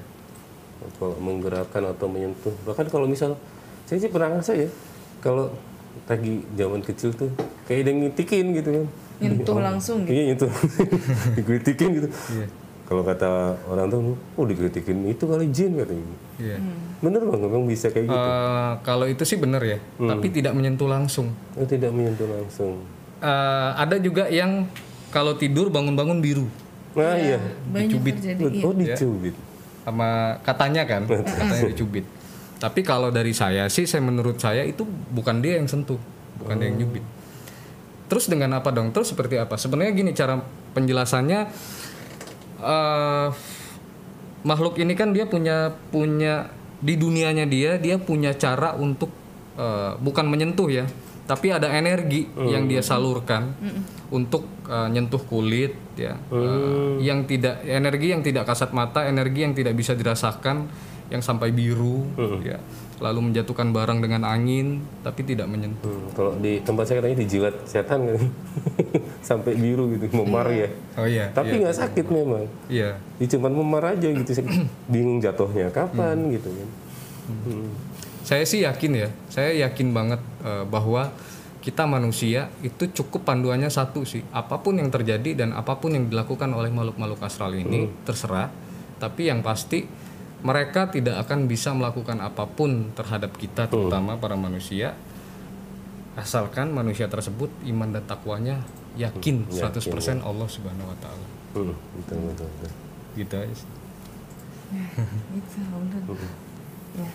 [0.96, 2.56] Kalau menggerakkan atau menyentuh.
[2.64, 3.36] Bahkan kalau misal
[3.84, 4.70] saya sih pernah ngerasa ya
[5.20, 5.52] kalau
[6.06, 7.32] lagi zaman kecil tuh
[7.68, 8.86] kayak ada yang ngitikin gitu kan.
[9.20, 10.14] Nyentuh langsung gitu.
[10.16, 10.52] Iya nyentuh.
[11.38, 12.10] Dikritikin gitu.
[12.40, 12.48] Iya.
[12.86, 16.06] Kalau kata orang tuh, oh dikritikin itu kali jin katanya.
[16.38, 16.58] Iya.
[17.02, 18.14] Bener bang, memang bisa kayak gitu.
[18.14, 21.34] Eh, kalau itu sih benar ya, tapi tidak menyentuh langsung.
[21.58, 22.86] Oh, tidak menyentuh langsung.
[23.26, 24.70] Eh, ada juga yang
[25.10, 26.46] kalau tidur bangun-bangun biru,
[26.96, 27.40] Nah iya.
[27.70, 28.44] Banyak terjadi.
[28.48, 28.64] Iya.
[28.64, 29.36] Oh dicubit.
[29.86, 32.06] sama katanya kan, katanya dicubit.
[32.58, 34.82] Tapi kalau dari saya sih, saya menurut saya itu
[35.14, 36.02] bukan dia yang sentuh,
[36.42, 37.06] bukan dia yang nyubit.
[38.10, 38.90] Terus dengan apa dong?
[38.90, 39.62] Terus seperti apa?
[39.62, 40.42] Sebenarnya gini cara
[40.74, 41.40] penjelasannya.
[42.66, 43.30] eh
[44.42, 46.50] makhluk ini kan dia punya punya
[46.82, 49.14] di dunianya dia dia punya cara untuk
[49.60, 50.90] eh, bukan menyentuh ya,
[51.30, 53.54] tapi ada energi yang dia salurkan
[54.14, 56.14] untuk uh, nyentuh kulit ya.
[56.30, 60.68] Uh, yang tidak energi yang tidak kasat mata energi yang tidak bisa dirasakan
[61.10, 62.06] yang sampai biru
[62.42, 62.58] ya.
[62.96, 65.92] Lalu menjatuhkan barang dengan angin tapi tidak menyentuh.
[65.92, 68.20] Hmm, kalau di tempat saya katanya dijilat setan kan?
[69.30, 70.72] Sampai biru gitu memar ya.
[70.96, 71.28] Oh iya.
[71.36, 72.48] Tapi nggak sakit memang.
[72.72, 72.96] Iya.
[73.20, 74.32] Dia cuma memar aja gitu
[74.94, 76.70] bingung jatuhnya kapan gitu kan.
[77.28, 77.68] Hmm.
[78.26, 81.14] Saya sih yakin ya, saya yakin banget eh, bahwa
[81.66, 84.22] kita manusia itu cukup panduannya satu sih.
[84.30, 88.54] Apa pun yang terjadi dan apa pun yang dilakukan oleh makhluk-makhluk astral ini terserah.
[89.02, 89.82] Tapi yang pasti
[90.46, 94.94] mereka tidak akan bisa melakukan apa pun terhadap kita terutama para manusia
[96.14, 98.62] asalkan manusia tersebut iman dan takwanya
[98.94, 101.28] yakin 100% Allah Subhanahu wa taala.
[101.58, 102.72] Hmm, betul betul betul
[103.18, 103.70] Gitu aja sih.
[105.34, 106.45] Gitu, bener.
[106.96, 107.10] Ya.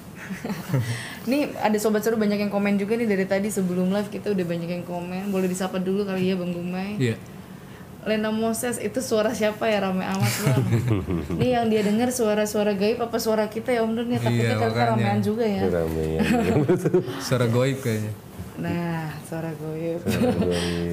[1.31, 4.45] Nih ada sobat seru banyak yang komen juga nih dari tadi sebelum live kita udah
[4.45, 5.29] banyak yang komen.
[5.29, 6.97] Boleh disapa dulu kali ya Bang Gumai.
[6.97, 7.17] Iya.
[8.01, 10.65] Lena Moses itu suara siapa ya rame amat bang?
[11.41, 14.53] Nih yang dia dengar suara-suara gaib apa suara kita ya Om Nur nih takutnya Iya,
[14.57, 14.89] kita makanya.
[14.97, 15.63] ramean juga ya.
[15.69, 16.21] ya
[17.21, 18.13] Secara goib kayaknya.
[18.57, 19.53] Nah suara.
[19.53, 20.01] Goib.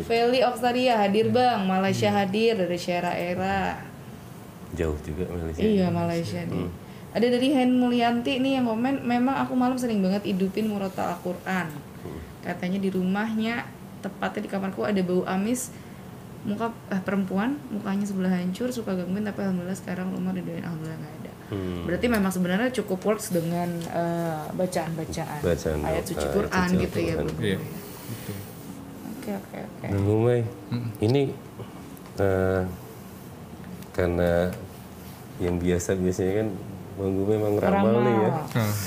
[0.03, 3.79] Feli Oktaria hadir bang, Malaysia hadir dari Syara Era.
[4.75, 6.67] jauh juga Malaysia Iya Malaysia nih.
[7.15, 11.71] Ada dari Hen Mulyanti nih yang komen, memang aku malam sering banget hidupin murotal Al-Quran.
[12.43, 13.67] Katanya di rumahnya,
[14.03, 15.71] tepatnya di kamarku ada bau amis,
[16.47, 21.15] muka eh, perempuan, mukanya sebelah hancur, suka gangguin, tapi alhamdulillah sekarang rumah didoain alhamdulillah nggak
[21.23, 21.31] ada.
[21.47, 21.83] Hmm.
[21.87, 26.97] Berarti memang sebenarnya cukup works dengan eh, bacaan-bacaan Bacaan ayat suci ayat Quran suci gitu
[26.99, 27.13] ya.
[27.15, 27.27] Al-Quran.
[27.27, 27.43] Bang.
[27.43, 27.59] Iya.
[29.11, 29.85] Oke oke oke.
[29.91, 30.39] Bang Gumai,
[31.03, 31.23] ini
[32.19, 32.61] eh,
[33.95, 34.31] karena
[35.43, 36.47] yang biasa biasanya kan
[36.97, 38.31] Bang Gumai memang ramal nih ya.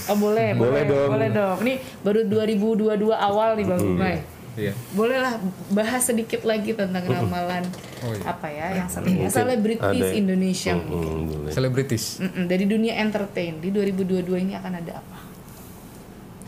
[0.06, 1.10] Oh boleh, boleh, Boleh dong.
[1.10, 1.56] boleh dong.
[1.60, 4.14] Ini baru 2022 awal nih Bang Gumai.
[4.52, 4.74] iya.
[4.90, 5.38] Bolehlah
[5.70, 7.62] bahas sedikit lagi tentang ramalan
[8.00, 8.24] Oh, iya.
[8.26, 10.98] apa ya yang satunya selebritis Indonesia mungkin.
[10.98, 11.52] Hmm, boleh.
[11.52, 12.04] Selebritis.
[12.18, 15.18] Mm-mm, dari dunia entertain di 2022 ini akan ada apa?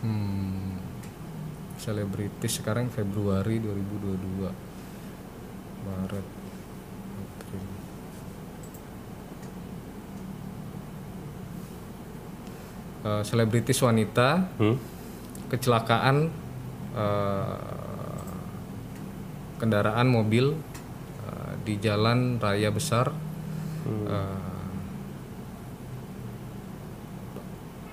[0.01, 0.83] Hmm,
[1.77, 4.51] selebritis sekarang Februari 2022
[5.83, 6.27] Maret
[13.03, 14.79] Eh, selebritis wanita Hmm?
[15.51, 16.31] kecelakaan
[16.95, 17.59] eh,
[19.59, 20.55] kendaraan mobil
[21.27, 23.11] eh, di jalan raya besar
[24.07, 24.39] eh,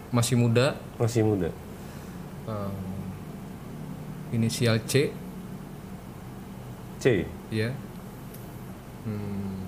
[0.09, 1.49] masih muda Masih muda.
[2.45, 2.73] eh,
[4.29, 5.09] inisial C
[7.01, 7.25] C.
[7.49, 7.73] ya
[9.09, 9.65] Hmm.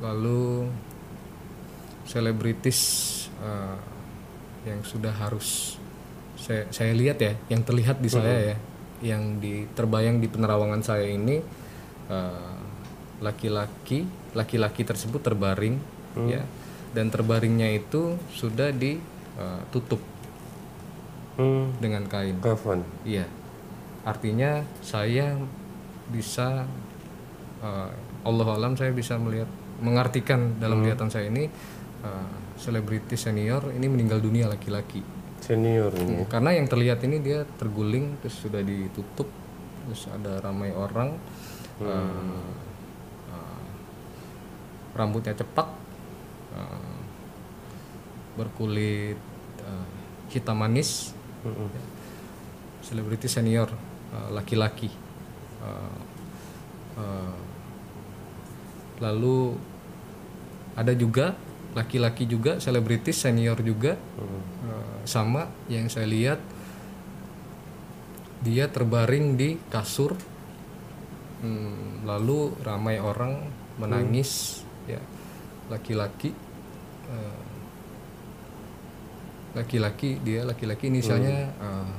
[0.00, 0.64] lalu
[2.10, 2.80] selebritis
[3.38, 3.78] eh,
[4.66, 5.78] yang sudah harus
[6.34, 8.56] saya saya lihat ya yang terlihat di saya ya
[9.00, 11.38] yang di terbayang di penerawangan saya ini
[12.10, 12.54] eh,
[13.22, 14.04] laki-laki
[14.34, 15.78] laki-laki tersebut terbaring
[16.26, 16.42] ya.
[16.90, 20.02] Dan terbaringnya itu sudah ditutup
[21.38, 21.72] Hmm.
[21.80, 22.36] dengan kain.
[22.42, 22.84] Kapan?
[23.06, 23.24] Iya,
[24.04, 25.38] artinya saya
[26.12, 26.68] bisa
[27.62, 27.90] eh,
[28.26, 29.48] Allah alam saya bisa melihat
[29.80, 31.48] mengartikan dalam lihatan saya ini
[32.04, 35.02] eh, selebritis senior ini meninggal dunia laki-laki.
[35.40, 36.28] Senior ini.
[36.28, 39.28] Karena yang terlihat ini dia terguling terus sudah ditutup
[39.88, 41.16] terus ada ramai orang
[41.80, 42.40] eh,
[43.32, 43.64] eh,
[44.94, 45.68] rambutnya cepak
[46.54, 46.94] eh,
[48.36, 49.18] berkulit
[49.64, 49.88] eh,
[50.30, 51.72] hitam manis Hmm.
[52.84, 53.72] selebriti senior
[54.12, 54.92] uh, laki-laki
[55.60, 56.00] Uh,
[56.96, 57.36] uh,
[58.96, 59.60] lalu
[60.72, 61.36] ada juga
[61.74, 63.94] laki-laki juga selebritis senior juga.
[64.18, 64.42] Uh,
[65.06, 66.40] sama yang saya lihat
[68.40, 70.16] dia terbaring di kasur.
[71.40, 73.48] Hmm, lalu ramai orang
[73.80, 75.00] menangis ya.
[75.72, 76.34] Laki-laki
[77.08, 77.42] uh,
[79.50, 81.94] laki-laki dia laki-laki inisialnya uh,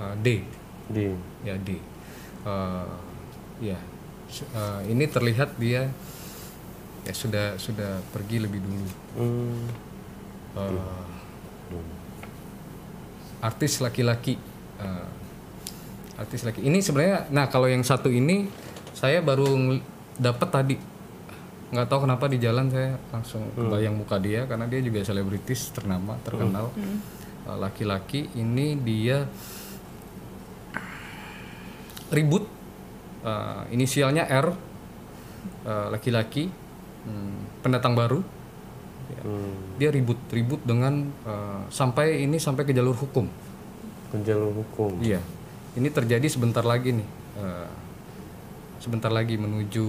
[0.00, 0.44] uh, D.
[0.92, 1.08] Di.
[1.46, 1.78] ya D.
[2.42, 3.11] Uh,
[3.62, 3.78] ya
[4.58, 5.86] uh, ini terlihat dia
[7.02, 8.90] ya sudah sudah pergi lebih dulu.
[9.18, 9.64] Hmm.
[10.52, 11.80] Uh,
[13.40, 14.36] artis laki-laki
[14.82, 15.08] Uh,
[16.18, 18.50] artis laki ini sebenarnya nah kalau yang satu ini
[18.92, 19.78] saya baru
[20.18, 20.76] dapat tadi.
[21.72, 26.18] Nggak tahu kenapa di jalan saya langsung kebayang muka dia karena dia juga selebritis ternama
[26.20, 26.74] terkenal.
[27.46, 29.24] Uh, laki-laki ini dia
[32.12, 32.44] ribut
[33.22, 36.50] uh, inisialnya R uh, laki-laki
[37.06, 38.22] hmm, pendatang baru
[39.12, 39.22] Ya.
[39.26, 39.54] Hmm.
[39.76, 43.28] Dia ribut-ribut dengan eh, sampai ini sampai ke jalur hukum.
[44.08, 45.00] Ke jalur hukum.
[45.04, 45.20] Iya,
[45.76, 47.08] ini terjadi sebentar lagi nih,
[47.40, 47.68] eh,
[48.80, 49.86] sebentar lagi menuju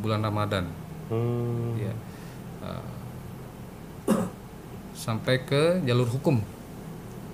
[0.00, 0.64] bulan Ramadan.
[1.12, 1.76] Hmm.
[1.76, 1.94] Ya,
[2.62, 2.86] Eh,
[4.94, 6.38] sampai ke jalur hukum.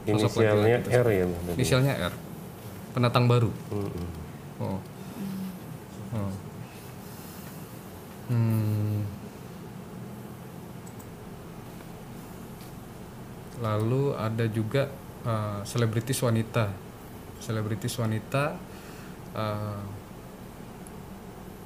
[0.08, 1.24] Inisialnya R ya?
[1.52, 2.14] Inisialnya R,
[2.96, 3.52] pendatang baru.
[3.68, 3.92] Hmm.
[4.56, 4.80] Oh.
[8.28, 9.02] Hmm.
[13.58, 14.88] Lalu ada juga
[15.24, 15.60] uh,
[16.22, 16.70] wanita.
[17.38, 18.58] Selebritis wanita
[19.34, 19.82] uh,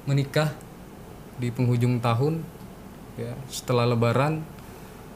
[0.05, 0.51] menikah
[1.37, 2.45] di penghujung tahun
[3.17, 4.41] ya setelah lebaran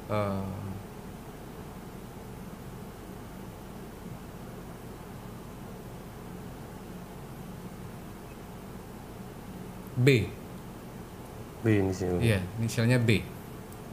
[0.09, 0.66] uh,
[9.97, 10.29] B
[11.57, 12.21] B inisialnya.
[12.21, 13.25] Iya, inisialnya B.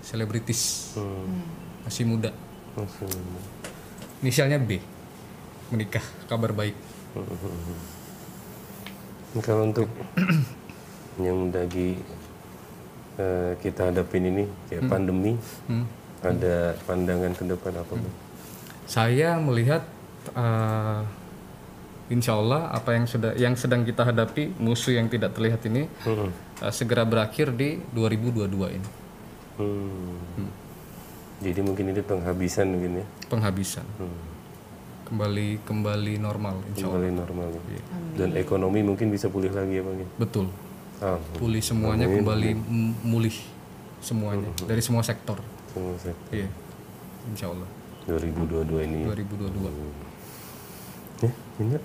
[0.05, 1.41] Selebritis, Hmm.
[1.83, 2.29] masih muda.
[2.77, 3.09] Langsung.
[4.21, 4.79] Inisialnya B.
[5.73, 6.77] Menikah, kabar baik.
[9.35, 9.89] Ini Kalau untuk
[11.25, 11.97] yang lagi
[13.17, 15.33] eh, kita hadapin ini kayak pandemi,
[15.67, 15.89] Hmm.
[16.21, 18.15] ada pandangan ke depan apa Bang?
[18.85, 19.83] Saya melihat
[20.37, 21.01] eh,
[22.07, 26.29] insya Allah apa yang sudah yang sedang kita hadapi musuh yang tidak terlihat ini Hmm.
[26.59, 28.89] eh, segera berakhir di 2022 ini.
[29.55, 30.51] Hmm.
[31.41, 33.85] Jadi mungkin ini penghabisan mungkin ya, Penghabisan.
[35.05, 36.97] Kembali kembali normal insya Allah.
[36.97, 37.83] kembali normal ya.
[38.17, 40.09] Dan ekonomi mungkin bisa pulih lagi ya bang ya.
[40.17, 40.49] Betul.
[40.99, 43.35] Ah, Pulih semuanya kembali m- mulih
[44.01, 45.37] semuanya dari semua sektor.
[45.69, 46.15] semua saya.
[46.31, 46.49] Iya.
[47.27, 47.69] Insya Allah
[48.07, 48.99] 2022 ini.
[49.05, 49.69] 2022.
[51.21, 51.77] Ya, ini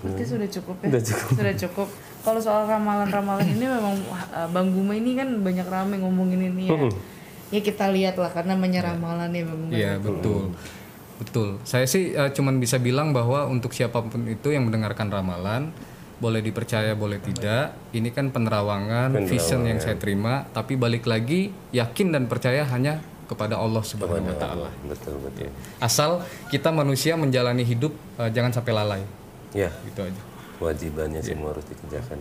[0.00, 0.88] Seperti sudah cukup ya.
[0.88, 1.34] Udah cukup.
[1.36, 1.88] Sudah cukup.
[2.20, 3.96] Kalau soal ramalan-ramalan ini memang
[4.32, 6.80] uh, Bang Guma ini kan banyak rame ngomongin ini ya.
[7.50, 9.72] Ya kita lihat lah karena namanya ramalan ya Bang Guma.
[9.76, 10.56] Iya betul,
[11.20, 11.48] betul.
[11.68, 15.68] Saya sih eh, cuman bisa bilang bahwa untuk siapa pun itu yang mendengarkan ramalan
[16.20, 17.76] boleh dipercaya boleh tidak.
[17.92, 20.48] Ini kan penerawangan, vision yang saya terima.
[20.52, 24.68] Tapi balik lagi yakin dan percaya hanya kepada Allah Subhanahu Wa Taala.
[24.84, 25.48] betul betul.
[25.78, 29.02] Asal kita manusia menjalani hidup eh, jangan sampai lalai.
[29.50, 30.22] Ya, Gitu aja.
[30.60, 32.20] wajibannya semua harus dikerjakan.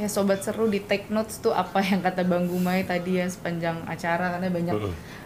[0.00, 3.84] Ya sobat seru di take notes tuh apa yang kata Bang Gumai tadi ya sepanjang
[3.86, 4.74] acara karena banyak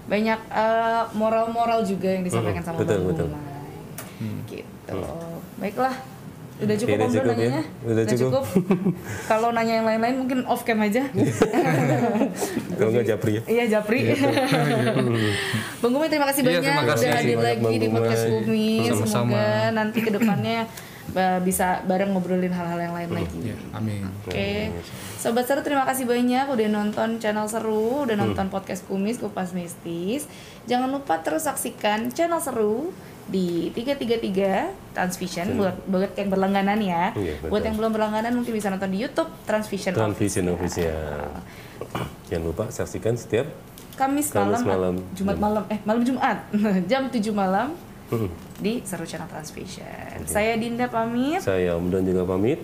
[0.05, 3.27] banyak uh, moral-moral juga yang disampaikan sama Betul, Bang betul.
[3.31, 4.43] Gumai.
[4.51, 4.99] Gitu.
[5.57, 5.95] Baiklah.
[6.57, 7.33] Udah cukup Udah Om cukup ya?
[7.37, 7.63] nanyanya?
[7.85, 8.45] Udah cukup.
[9.31, 11.05] Kalau nanya yang lain-lain mungkin off cam aja.
[12.81, 13.43] Kalau nggak japri ya.
[13.45, 13.99] Iya Japri.
[15.85, 17.07] Bang Gumai terima kasih Iya, banyak terima kasih.
[17.07, 18.25] udah hadir lagi Bang di podcast.
[18.25, 19.37] Sama-sama.
[19.37, 19.47] Semoga
[19.77, 20.59] nanti ke depannya
[21.13, 23.39] uh, bisa bareng ngobrolin hal-hal yang lain lagi.
[23.53, 24.09] Ya, amin.
[24.25, 24.73] Oke,
[25.21, 30.25] sobat seru terima kasih banyak udah nonton channel seru, udah nonton podcast kumis kupas mistis.
[30.65, 32.91] Jangan lupa terus saksikan channel seru
[33.27, 37.11] di 333 Transvision buat buat yang berlangganan ya.
[37.13, 37.51] Iya, betul.
[37.51, 39.93] buat yang belum berlangganan mungkin bisa nonton di YouTube Transvision.
[39.93, 41.31] Transvision official.
[42.27, 43.47] Jangan lupa saksikan setiap
[43.97, 44.95] Kamis, Kamis malam, malam.
[45.17, 46.39] Jumat malam, eh malam Jumat
[46.91, 47.75] jam 7 malam
[48.07, 48.31] Hmm.
[48.63, 50.23] di seru channel Transvision.
[50.31, 51.43] Saya Dinda pamit.
[51.43, 52.63] saya Om Don juga pamit.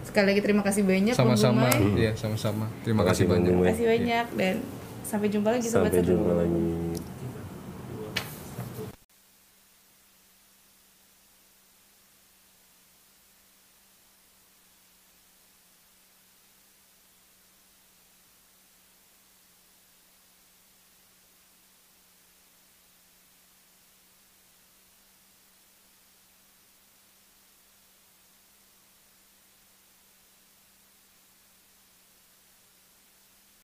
[0.00, 1.68] Sekali lagi terima kasih banyak Bang Sama-sama.
[1.92, 2.72] Iya, sama-sama.
[2.80, 3.52] Terima Terima kasih banyak.
[3.52, 4.54] Terima kasih banyak dan
[5.04, 6.87] sampai jumpa lagi sobat Sampai jumpa lagi.